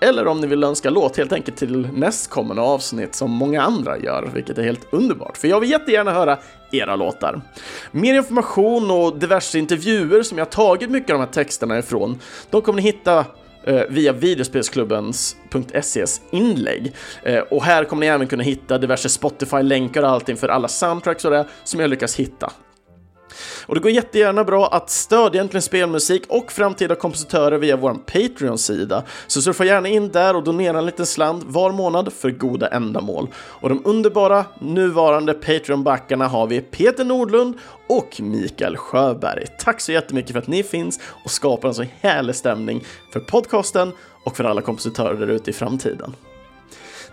Eller 0.00 0.26
om 0.26 0.40
ni 0.40 0.46
vill 0.46 0.64
önska 0.64 0.90
låt 0.90 1.16
helt 1.16 1.32
enkelt 1.32 1.56
till 1.56 1.88
nästkommande 1.92 2.62
avsnitt 2.62 3.14
som 3.14 3.30
många 3.30 3.62
andra 3.62 3.98
gör, 3.98 4.30
vilket 4.34 4.58
är 4.58 4.62
helt 4.62 4.86
underbart. 4.92 5.36
För 5.36 5.48
jag 5.48 5.60
vill 5.60 5.70
jättegärna 5.70 6.12
höra 6.12 6.38
era 6.70 6.96
låtar. 6.96 7.40
Mer 7.90 8.14
information 8.14 8.90
och 8.90 9.18
diverse 9.18 9.58
intervjuer 9.58 10.22
som 10.22 10.38
jag 10.38 10.50
tagit 10.50 10.90
mycket 10.90 11.10
av 11.10 11.18
de 11.18 11.24
här 11.24 11.32
texterna 11.32 11.78
ifrån, 11.78 12.18
de 12.50 12.62
kommer 12.62 12.76
ni 12.76 12.82
hitta 12.82 13.24
Eh, 13.64 13.82
via 13.88 14.12
videospelsklubbens.ses 14.12 16.20
inlägg. 16.30 16.92
Eh, 17.22 17.38
och 17.38 17.64
här 17.64 17.84
kommer 17.84 18.00
ni 18.00 18.06
även 18.06 18.26
kunna 18.26 18.42
hitta 18.42 18.78
diverse 18.78 19.08
Spotify-länkar 19.08 20.02
och 20.02 20.08
allting 20.08 20.36
för 20.36 20.48
alla 20.48 20.68
soundtracks 20.68 21.24
och 21.24 21.30
det 21.30 21.46
som 21.64 21.80
jag 21.80 21.90
lyckas 21.90 22.16
hitta. 22.16 22.52
Och 23.66 23.74
det 23.74 23.80
går 23.80 23.90
jättegärna 23.90 24.44
bra 24.44 24.66
att 24.66 24.90
stödja 24.90 25.40
Äntligen 25.40 25.62
Spelmusik 25.62 26.22
och 26.28 26.52
framtida 26.52 26.94
kompositörer 26.94 27.58
via 27.58 27.76
vår 27.76 27.94
Patreon-sida. 27.94 29.02
Så 29.26 29.42
surfa 29.42 29.64
gärna 29.64 29.88
in 29.88 30.08
där 30.08 30.36
och 30.36 30.44
donera 30.44 30.78
en 30.78 30.86
liten 30.86 31.06
slant 31.06 31.44
var 31.46 31.72
månad 31.72 32.12
för 32.12 32.30
goda 32.30 32.68
ändamål. 32.68 33.28
Och 33.34 33.68
de 33.68 33.82
underbara 33.84 34.44
nuvarande 34.60 35.32
Patreon-backarna 35.32 36.28
har 36.28 36.46
vi 36.46 36.60
Peter 36.60 37.04
Nordlund 37.04 37.54
och 37.88 38.20
Mikael 38.20 38.76
Sjöberg. 38.76 39.46
Tack 39.58 39.80
så 39.80 39.92
jättemycket 39.92 40.32
för 40.32 40.38
att 40.38 40.46
ni 40.46 40.62
finns 40.62 41.00
och 41.24 41.30
skapar 41.30 41.68
en 41.68 41.74
så 41.74 41.84
härlig 42.00 42.34
stämning 42.34 42.84
för 43.12 43.20
podcasten 43.20 43.92
och 44.24 44.36
för 44.36 44.44
alla 44.44 44.60
kompositörer 44.60 45.14
där 45.14 45.28
ute 45.28 45.50
i 45.50 45.52
framtiden. 45.52 46.14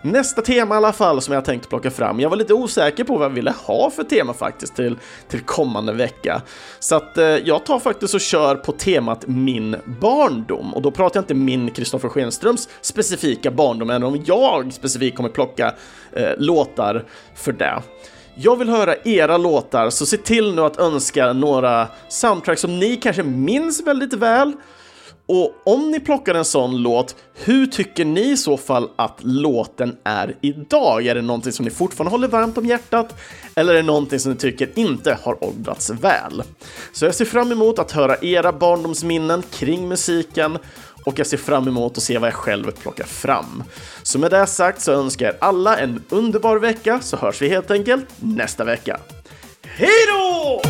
Nästa 0.02 0.42
tema 0.42 0.74
i 0.74 0.76
alla 0.78 0.92
fall 0.92 1.20
som 1.20 1.34
jag 1.34 1.44
tänkt 1.44 1.68
plocka 1.68 1.90
fram. 1.90 2.20
Jag 2.20 2.30
var 2.30 2.36
lite 2.36 2.54
osäker 2.54 3.04
på 3.04 3.16
vad 3.16 3.24
jag 3.24 3.30
ville 3.30 3.50
ha 3.50 3.90
för 3.90 4.04
tema 4.04 4.34
faktiskt 4.34 4.76
till, 4.76 4.98
till 5.28 5.40
kommande 5.40 5.92
vecka. 5.92 6.42
Så 6.78 6.96
att 6.96 7.18
eh, 7.18 7.24
jag 7.24 7.66
tar 7.66 7.78
faktiskt 7.78 8.14
och 8.14 8.20
kör 8.20 8.54
på 8.54 8.72
temat 8.72 9.24
min 9.26 9.76
barndom. 10.00 10.74
Och 10.74 10.82
då 10.82 10.90
pratar 10.90 11.16
jag 11.16 11.22
inte 11.22 11.34
min 11.34 11.70
Kristoffer 11.70 12.08
Schenströms 12.08 12.68
specifika 12.80 13.50
barndom, 13.50 13.90
även 13.90 14.02
om 14.02 14.22
jag 14.26 14.72
specifikt 14.72 15.16
kommer 15.16 15.28
plocka 15.28 15.74
eh, 16.12 16.30
låtar 16.38 17.04
för 17.34 17.52
det. 17.52 17.82
Jag 18.34 18.56
vill 18.56 18.68
höra 18.68 18.94
era 19.04 19.36
låtar, 19.36 19.90
så 19.90 20.06
se 20.06 20.16
till 20.16 20.54
nu 20.54 20.62
att 20.62 20.78
önska 20.78 21.32
några 21.32 21.88
soundtracks 22.08 22.60
som 22.60 22.78
ni 22.78 22.96
kanske 22.96 23.22
minns 23.22 23.86
väldigt 23.86 24.12
väl 24.12 24.52
och 25.26 25.54
om 25.64 25.90
ni 25.90 26.00
plockar 26.00 26.34
en 26.34 26.44
sån 26.44 26.82
låt, 26.82 27.16
hur 27.34 27.66
tycker 27.66 28.04
ni 28.04 28.30
i 28.30 28.36
så 28.36 28.56
fall 28.56 28.90
att 28.96 29.18
låten 29.22 29.96
är 30.04 30.36
idag? 30.40 31.06
Är 31.06 31.14
det 31.14 31.22
någonting 31.22 31.52
som 31.52 31.64
ni 31.64 31.70
fortfarande 31.70 32.10
håller 32.10 32.28
varmt 32.28 32.58
om 32.58 32.66
hjärtat? 32.66 33.20
Eller 33.54 33.72
är 33.72 33.76
det 33.76 33.82
någonting 33.82 34.18
som 34.18 34.32
ni 34.32 34.38
tycker 34.38 34.78
inte 34.78 35.18
har 35.22 35.44
åldrats 35.44 35.90
väl? 35.90 36.42
Så 36.92 37.04
jag 37.04 37.14
ser 37.14 37.24
fram 37.24 37.52
emot 37.52 37.78
att 37.78 37.92
höra 37.92 38.16
era 38.22 38.52
barndomsminnen 38.52 39.42
kring 39.50 39.88
musiken 39.88 40.58
och 41.04 41.18
jag 41.18 41.26
ser 41.26 41.36
fram 41.36 41.68
emot 41.68 41.98
att 41.98 42.02
se 42.02 42.18
vad 42.18 42.26
jag 42.26 42.34
själv 42.34 42.70
plockar 42.70 43.04
fram. 43.04 43.62
Så 44.02 44.18
med 44.18 44.30
det 44.30 44.46
sagt 44.46 44.80
så 44.80 44.92
önskar 44.92 45.26
jag 45.26 45.34
er 45.34 45.38
alla 45.40 45.78
en 45.78 46.02
underbar 46.08 46.58
vecka 46.58 47.00
så 47.00 47.16
hörs 47.16 47.42
vi 47.42 47.48
helt 47.48 47.70
enkelt 47.70 48.06
nästa 48.18 48.64
vecka. 48.64 49.00
Hej 49.62 50.06
då! 50.12 50.62